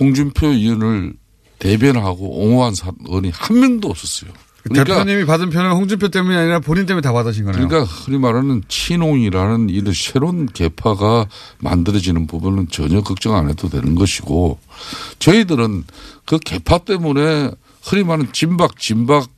홍준표 0.00 0.46
의원을 0.48 1.14
대변하고 1.58 2.38
옹호한 2.42 2.74
사람이 2.74 3.30
한 3.34 3.60
명도 3.60 3.88
없었어요. 3.88 4.30
그러니까 4.62 4.98
대표님이 4.98 5.24
받은 5.24 5.50
표는 5.50 5.70
홍준표 5.72 6.08
때문이 6.08 6.36
아니라 6.36 6.60
본인 6.60 6.86
때문에 6.86 7.02
다 7.02 7.12
받으신 7.12 7.44
거네요. 7.44 7.68
그러니까 7.68 7.90
흔히 7.90 8.18
말하는 8.18 8.62
친홍이라는 8.68 9.70
이런 9.70 9.94
새로운 9.94 10.46
개파가 10.46 11.26
만들어지는 11.58 12.26
부분은 12.26 12.68
전혀 12.70 13.00
걱정 13.00 13.36
안 13.36 13.48
해도 13.48 13.68
되는 13.68 13.94
것이고 13.94 14.58
저희들은 15.18 15.84
그 16.24 16.38
개파 16.38 16.78
때문에 16.78 17.50
흔히 17.82 18.04
말하는 18.04 18.32
진박, 18.32 18.78
진박, 18.78 19.28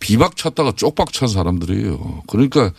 비박 0.00 0.36
찾다가 0.36 0.72
쪽박 0.76 1.12
찬 1.12 1.28
사람들이에요. 1.28 2.22
그러니까 2.28 2.70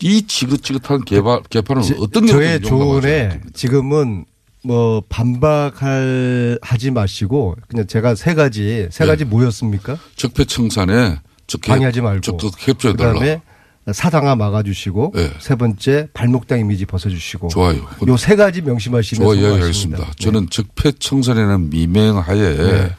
이 0.00 0.26
지긋지긋한 0.26 1.04
개파, 1.04 1.40
개파는 1.48 1.82
어떤 2.00 2.26
저의 2.26 2.60
경우든 2.60 2.68
용납하지 2.68 2.68
조언에 2.68 3.40
지금은 3.54 4.24
뭐 4.64 5.02
반박할 5.08 6.58
하지 6.60 6.90
마시고 6.90 7.56
그냥 7.68 7.86
제가 7.86 8.14
세 8.16 8.34
가지 8.34 8.88
세 8.90 9.04
네. 9.04 9.10
가지 9.10 9.24
뭐였습니까? 9.24 9.96
적폐 10.16 10.44
청산에 10.44 11.20
적폐 11.48 11.72
방해하지 11.72 12.00
말고 12.00 12.20
적극 12.20 12.52
협조해달라. 12.56 13.14
그다음에 13.14 13.42
사당화 13.90 14.36
막아주시고 14.36 15.12
네. 15.16 15.30
세 15.40 15.56
번째 15.56 16.08
발목당 16.12 16.60
이미지 16.60 16.84
벗어주시고 16.84 17.48
좋아요. 17.48 17.88
요 18.06 18.16
세 18.16 18.36
가지 18.36 18.60
명심하시면 18.62 19.24
좋아 19.24 19.34
성공하십니다. 19.34 19.98
이야기하겠습니다. 19.98 20.12
저는 20.20 20.50
적폐 20.50 20.92
청산에는 20.92 21.70
미명하에 21.70 22.56
네. 22.56 22.90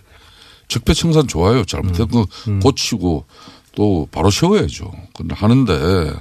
적폐 0.68 0.94
청산 0.94 1.28
좋아요. 1.28 1.64
잘못된 1.64 2.08
거 2.10 2.26
음. 2.48 2.60
고치고 2.60 3.26
또 3.76 4.08
바로 4.12 4.32
세워야죠. 4.32 4.92
근데 5.16 5.36
하는데 5.36 6.12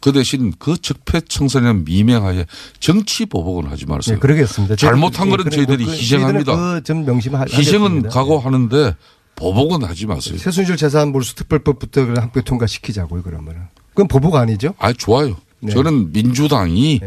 그 0.00 0.10
대신 0.10 0.52
그 0.58 0.76
적폐청산이라는 0.76 1.84
미명하에 1.84 2.44
정치 2.80 3.24
보복은 3.24 3.70
하지 3.70 3.86
마세요. 3.86 4.16
네, 4.16 4.20
그러겠습니다. 4.20 4.74
잘못한 4.74 5.28
예, 5.28 5.30
거는 5.30 5.48
저희들이 5.48 5.84
그, 5.84 5.92
희생합니다. 5.92 6.74
그좀 6.80 7.04
명심하 7.04 7.44
희생은 7.48 8.08
각오하는데 8.08 8.96
보복은 9.36 9.84
하지 9.84 10.06
마세요. 10.06 10.36
최순실 10.38 10.76
재산 10.76 11.10
몰수 11.12 11.34
특별법부터 11.34 12.06
그냥 12.06 12.22
함께 12.24 12.40
통과시키자고요 12.42 13.22
그러면은. 13.22 13.62
그건 13.90 14.08
보복 14.08 14.36
아니죠? 14.36 14.74
아 14.78 14.92
좋아요. 14.92 15.36
네. 15.60 15.72
저는 15.72 16.12
민주당이 16.12 17.00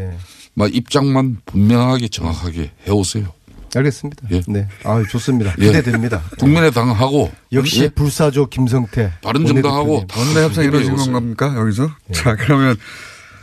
막 0.54 0.74
입장만 0.74 1.38
분명하게 1.46 2.08
정확하게 2.08 2.72
해오세요. 2.86 3.32
알겠습니다. 3.74 4.28
예. 4.30 4.40
네. 4.48 4.66
아 4.84 5.02
좋습니다. 5.10 5.54
예. 5.58 5.66
기대됩니다. 5.66 6.22
국민의당하고 6.38 7.30
역시 7.52 7.82
예. 7.82 7.88
불사조 7.88 8.46
김성태. 8.46 9.12
바른정당하고. 9.22 10.06
원내 10.16 10.44
협상 10.44 10.64
이루어진 10.64 10.96
건 10.96 11.12
겁니까 11.12 11.54
여기서? 11.58 11.90
자 12.12 12.36
그러면 12.36 12.76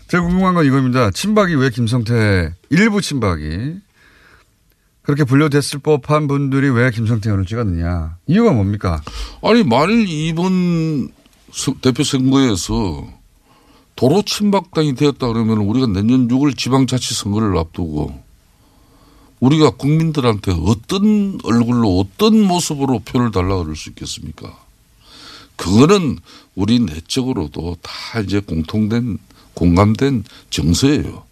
제가 0.08 0.24
궁금한 0.24 0.56
건 0.56 0.66
이겁니다. 0.66 1.12
친박이 1.12 1.56
왜 1.56 1.70
김성태 1.70 2.54
일부 2.70 3.02
친박이 3.02 3.76
그렇게 5.04 5.24
분류됐을 5.26 5.80
법한 5.80 6.28
분들이 6.28 6.70
왜 6.70 6.90
김성태 6.92 7.30
의원을 7.30 7.46
찍었느냐 7.46 8.18
이유가 8.28 8.52
뭡니까? 8.54 9.02
아니 9.42 9.64
만일 9.64 10.08
이번 10.08 11.10
서- 11.52 11.76
대표 11.82 12.04
선거에서 12.04 13.08
도로 13.96 14.24
친박당이 14.24 14.96
되었다 14.96 15.28
그러면 15.28 15.60
우리가 15.60 15.88
내년 15.88 16.28
6월 16.30 16.58
지방자치 16.58 17.14
선거를 17.16 17.58
앞두고 17.58 18.24
우리가 19.42 19.72
국민들한테 19.72 20.54
어떤 20.66 21.38
얼굴로 21.44 22.00
어떤 22.00 22.42
모습으로 22.42 23.00
표를 23.00 23.32
달라 23.32 23.58
그럴 23.58 23.76
수 23.76 23.90
있겠습니까? 23.90 24.58
그거는 25.58 26.18
우리 26.56 26.80
내적으로도 26.80 27.76
다 27.82 28.20
이제 28.22 28.40
공통된 28.40 29.18
공감된 29.54 30.24
정서예요. 30.50 31.24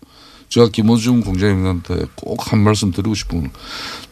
제가 0.51 0.67
김호중 0.69 1.21
공장님한테 1.21 2.05
꼭 2.15 2.51
한 2.51 2.63
말씀 2.63 2.91
드리고 2.91 3.15
싶은 3.15 3.41
건 3.41 3.51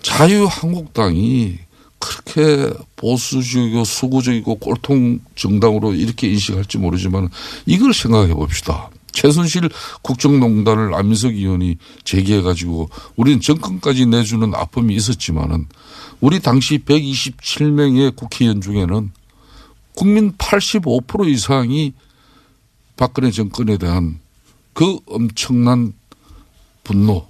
자유한국당이 0.01 1.59
그렇게 1.99 2.71
보수적이고 2.95 3.83
수구적이고 3.83 4.55
꼴통 4.55 5.19
정당으로 5.35 5.93
이렇게 5.93 6.29
인식할지 6.29 6.77
모르지만 6.77 7.29
이걸 7.65 7.93
생각해 7.93 8.33
봅시다. 8.33 8.89
최순실 9.11 9.69
국정농단을 10.01 10.93
안민석 10.93 11.33
의원이 11.33 11.77
제기해 12.05 12.41
가지고 12.41 12.89
우리는 13.17 13.41
정권까지 13.41 14.05
내주는 14.05 14.55
아픔이 14.55 14.95
있었지만은 14.95 15.67
우리 16.21 16.39
당시 16.39 16.77
127명의 16.77 18.15
국회의원 18.15 18.61
중에는 18.61 19.11
국민 19.95 20.31
85% 20.37 21.27
이상이 21.27 21.93
박근혜 22.95 23.31
정권에 23.31 23.77
대한 23.77 24.19
그 24.73 24.99
엄청난 25.07 25.93
분노 26.89 27.27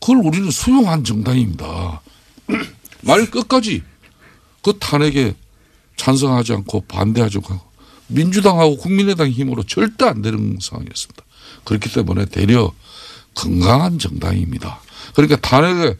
그걸 0.00 0.16
우리는 0.16 0.50
수용한 0.50 1.04
정당입니다. 1.04 2.00
말 3.02 3.30
끝까지 3.30 3.82
그 4.62 4.76
탄핵에 4.80 5.34
찬성하지 5.96 6.54
않고 6.54 6.80
반대하지 6.88 7.38
않고 7.38 7.60
민주당하고 8.08 8.76
국민의당 8.78 9.28
힘으로 9.28 9.62
절대 9.62 10.06
안 10.06 10.22
되는 10.22 10.58
상황이었습니다. 10.60 11.22
그렇기 11.64 11.92
때문에 11.92 12.24
되려 12.24 12.72
건강한 13.34 14.00
정당입니다. 14.00 14.80
그러니까 15.14 15.36
탄핵에 15.36 15.96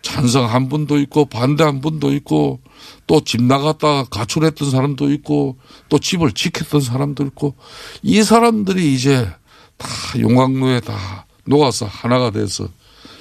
찬성한 0.00 0.70
분도 0.70 0.98
있고 1.00 1.26
반대한 1.26 1.82
분도 1.82 2.10
있고 2.14 2.60
또 3.06 3.20
집 3.20 3.42
나갔다 3.42 4.04
가출했던 4.04 4.70
사람도 4.70 5.12
있고 5.12 5.58
또 5.90 5.98
집을 5.98 6.32
지켰던 6.32 6.80
사람도 6.80 7.26
있고 7.26 7.54
이 8.02 8.22
사람들이 8.22 8.94
이제 8.94 9.30
다 9.76 9.88
용광로에 10.18 10.80
다 10.80 11.26
녹아서 11.44 11.86
하나가 11.86 12.30
돼서 12.30 12.68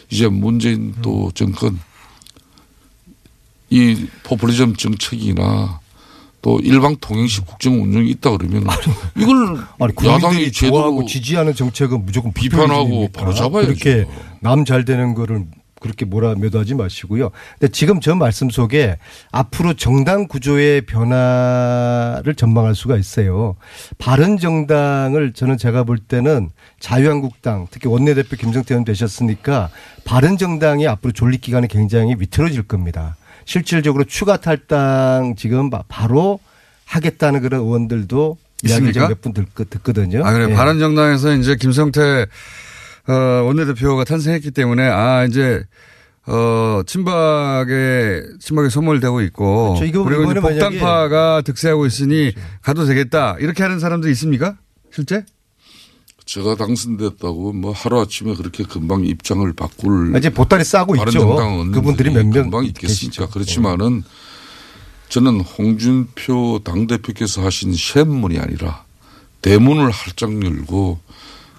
이제 0.10 0.28
문재인 0.28 0.96
또 1.02 1.32
정권 1.34 1.80
이 3.70 4.08
포퓰리즘 4.24 4.76
정책이나 4.76 5.80
또 6.42 6.60
일방 6.62 6.96
통행식 7.02 7.46
국정 7.46 7.82
운영이 7.82 8.10
있다 8.12 8.32
그러면 8.38 8.66
이걸 9.18 9.58
아니, 9.80 9.94
야당이 10.08 10.52
제대로 10.52 11.06
지지하는 11.06 11.54
정책은 11.54 12.06
무조건 12.06 12.32
비판하고? 12.34 13.10
바로 13.12 13.34
잡아야죠. 13.34 13.68
그렇게 13.74 14.08
남 14.40 14.64
잘 14.66 14.86
되는 14.86 15.14
거를 15.14 15.46
그렇게 15.80 16.06
뭐라 16.06 16.36
매도하지 16.36 16.76
마시고요. 16.76 17.30
근데 17.60 17.72
지금 17.72 18.00
저 18.02 18.16
말씀 18.16 18.50
속에 18.50 18.98
앞으로 19.32 19.74
정당 19.76 20.28
구조의 20.28 20.82
변화를 20.82 22.36
전망할 22.36 22.76
수가 22.76 22.98
있어요. 22.98 23.56
바른 23.98 24.38
정당을 24.38 25.34
저는 25.34 25.58
제가 25.58 25.84
볼 25.84 25.98
때는 25.98 26.50
자유한국당 26.80 27.68
특히 27.72 27.88
원내대표 27.90 28.36
김성태 28.38 28.74
의원 28.74 28.86
되셨으니까 28.86 29.70
바른 30.06 30.38
정당이 30.38 30.88
앞으로 30.88 31.12
존립 31.14 31.42
기간이 31.42 31.68
굉장히 31.68 32.16
위태로질 32.18 32.64
겁니다. 32.64 33.16
실질적으로 33.46 34.04
추가 34.04 34.38
탈당 34.38 35.36
지금 35.38 35.70
바- 35.70 35.84
바로 35.88 36.40
하겠다는 36.86 37.42
그런 37.42 37.62
의원들도 37.62 38.38
이야기를 38.64 38.90
있습니까? 38.90 39.08
몇분 39.10 39.34
듣거든요. 39.70 40.26
아, 40.26 40.34
그래. 40.34 40.52
예. 40.52 40.54
바른정당에서 40.56 41.34
이제 41.36 41.56
김성태, 41.56 42.26
어, 43.10 43.43
원내대표가 43.43 44.03
탄생했기 44.03 44.51
때문에, 44.51 44.84
아, 44.88 45.26
이제, 45.26 45.64
어, 46.28 46.82
친박에, 46.86 48.22
친박에 48.39 48.70
소멸되고 48.70 49.22
있고. 49.22 49.76
그렇죠. 50.03 50.03
그리고 50.05 50.32
이제 50.32 50.34
복당파가 50.80 51.41
득세하고 51.41 51.86
있으니 51.88 52.34
가도 52.62 52.86
되겠다. 52.86 53.36
이렇게 53.39 53.64
하는 53.64 53.80
사람도 53.80 54.10
있습니까? 54.10 54.57
실제? 54.93 55.26
제가 56.26 56.55
당선됐다고 56.55 57.53
뭐 57.53 57.72
하루 57.72 57.99
아침에 58.01 58.36
그렇게 58.36 58.64
금방 58.64 59.03
입장을 59.03 59.51
바꿀 59.53 60.16
이제 60.16 60.30
보따리 60.30 60.64
싸고 60.64 60.95
있죠. 60.95 61.05
그분들이 61.72 62.12
몇 62.12 62.24
명 62.26 62.43
금방 62.43 62.66
있겠습니까? 62.66 63.26
그렇지만은 63.34 64.03
저는 65.10 65.41
홍준표 65.41 66.60
당 66.64 66.86
대표께서 66.86 67.43
하신 67.43 67.74
샘문이 67.74 68.38
아니라 68.38 68.84
대문을 69.41 69.89
활짝 69.89 70.32
열고 70.45 70.99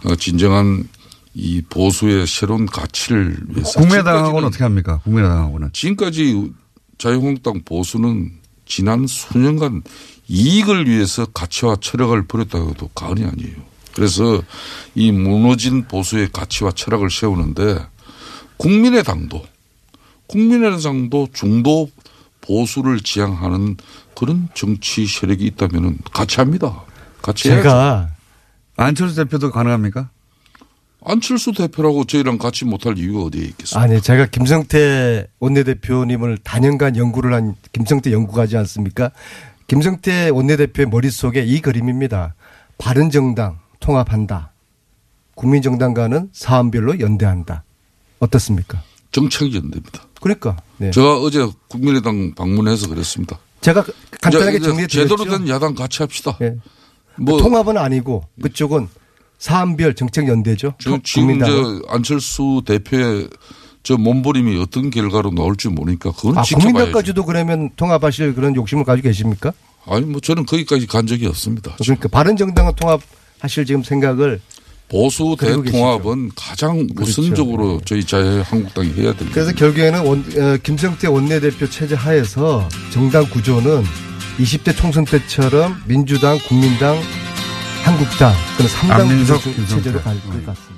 어, 0.04 0.14
진정한 0.14 0.84
이 1.34 1.62
보수의 1.62 2.26
새로운 2.26 2.66
가치를 2.66 3.36
위해서 3.48 3.78
국민의당하고는 3.80 4.48
어떻게 4.48 4.64
합니까? 4.64 5.00
국민의당하고는. 5.04 5.70
지금까지 5.72 6.52
자유한국당 6.98 7.62
보수는 7.64 8.32
지난 8.66 9.06
수년간 9.06 9.82
이익을 10.28 10.88
위해서 10.88 11.26
가치와 11.26 11.76
철학을 11.80 12.26
버렸다고 12.26 12.70
해도 12.70 12.90
과언이 12.94 13.24
아니에요. 13.24 13.56
그래서 13.94 14.42
이 14.94 15.10
무너진 15.10 15.86
보수의 15.86 16.30
가치와 16.32 16.72
철학을 16.72 17.10
세우는데 17.10 17.78
국민의당도 18.56 19.44
국민의당도 20.26 21.28
중도 21.32 21.90
보수를 22.40 23.00
지향하는 23.00 23.76
그런 24.16 24.48
정치 24.54 25.06
세력이 25.06 25.44
있다면 25.46 25.98
같이 26.12 26.36
합니다. 26.36 26.82
같이 27.22 27.48
해야죠. 27.48 27.62
제가 27.62 28.10
안철수 28.76 29.16
대표도 29.16 29.50
가능합니까? 29.50 30.10
안철수 31.04 31.52
대표라고 31.52 32.04
저희랑 32.04 32.38
같이 32.38 32.64
못할 32.64 32.98
이유가 32.98 33.24
어디에 33.24 33.42
있겠습니까? 33.42 33.80
아니 33.80 34.00
제가 34.00 34.26
김성태 34.26 35.28
원내대표님을 35.38 36.38
단연간 36.38 36.96
연구를 36.96 37.32
한 37.32 37.56
김성태 37.72 38.12
연구가지 38.12 38.56
않습니까? 38.58 39.10
김성태 39.66 40.30
원내대표의 40.30 40.88
머릿속에 40.88 41.42
이 41.44 41.60
그림입니다. 41.60 42.34
바른 42.76 43.10
정당 43.10 43.58
통합한다. 43.80 44.52
국민정당과는 45.36 46.30
사안별로 46.32 47.00
연대한다. 47.00 47.64
어떻습니까? 48.18 48.82
정책이 49.12 49.56
연대입니다. 49.56 50.02
그러니까 50.20 50.56
네. 50.76 50.90
제가 50.90 51.18
어제 51.18 51.46
국민의당 51.68 52.34
방문해서 52.34 52.88
그랬습니다. 52.88 53.38
제가 53.62 53.84
간단하게 54.20 54.58
정리해 54.58 54.86
제대로 54.86 55.16
드렸죠. 55.16 55.38
된 55.38 55.48
야당 55.48 55.74
같이 55.74 56.02
합시다. 56.02 56.36
예. 56.42 56.56
뭐 57.16 57.38
통합은 57.40 57.76
아니고 57.76 58.24
그쪽은 58.42 58.88
사안별 59.40 59.94
정책 59.94 60.28
연대죠. 60.28 60.74
저 60.78 61.00
지금. 61.02 61.40
저 61.40 61.82
안철수 61.88 62.62
대표의 62.64 63.28
저 63.82 63.96
몸부림이 63.96 64.60
어떤 64.60 64.90
결과로 64.90 65.30
나올지 65.30 65.68
모르니까 65.68 66.12
그건 66.12 66.38
아. 66.38 66.42
국민당까지도 66.42 67.24
그러면 67.24 67.70
통합하실 67.74 68.34
그런 68.34 68.54
욕심을 68.54 68.84
가지고 68.84 69.08
계십니까? 69.08 69.52
아니 69.86 70.04
뭐 70.04 70.20
저는 70.20 70.44
거기까지 70.44 70.86
간 70.86 71.06
적이 71.06 71.26
없습니다. 71.26 71.74
그러니까 71.82 72.08
바른 72.08 72.36
정당은 72.36 72.74
통합하실 72.76 73.64
지금 73.64 73.82
생각을 73.82 74.40
보수 74.90 75.36
대통합은 75.40 76.32
가장 76.36 76.86
그렇죠. 76.88 77.22
우선적으로 77.22 77.80
저희 77.86 78.04
자유한국당이 78.04 78.88
해야 78.88 79.14
됩니다. 79.14 79.30
그래서 79.32 79.52
결국에는 79.52 80.04
원, 80.04 80.18
어, 80.18 80.58
김성태 80.62 81.08
원내대표 81.08 81.70
체제 81.70 81.94
하에서 81.94 82.68
정당 82.92 83.24
구조는 83.30 83.84
20대 84.38 84.76
총선 84.76 85.04
때처럼 85.06 85.80
민주당, 85.86 86.38
국민당, 86.46 86.98
한국당 87.84 88.32
그런 88.56 88.68
3당 88.70 88.90
안민석, 89.00 89.36
구조 89.42 89.52
김성태. 89.54 89.74
체제로 89.76 90.02
갈 90.02 90.14
것 90.20 90.46
같습니다. 90.46 90.69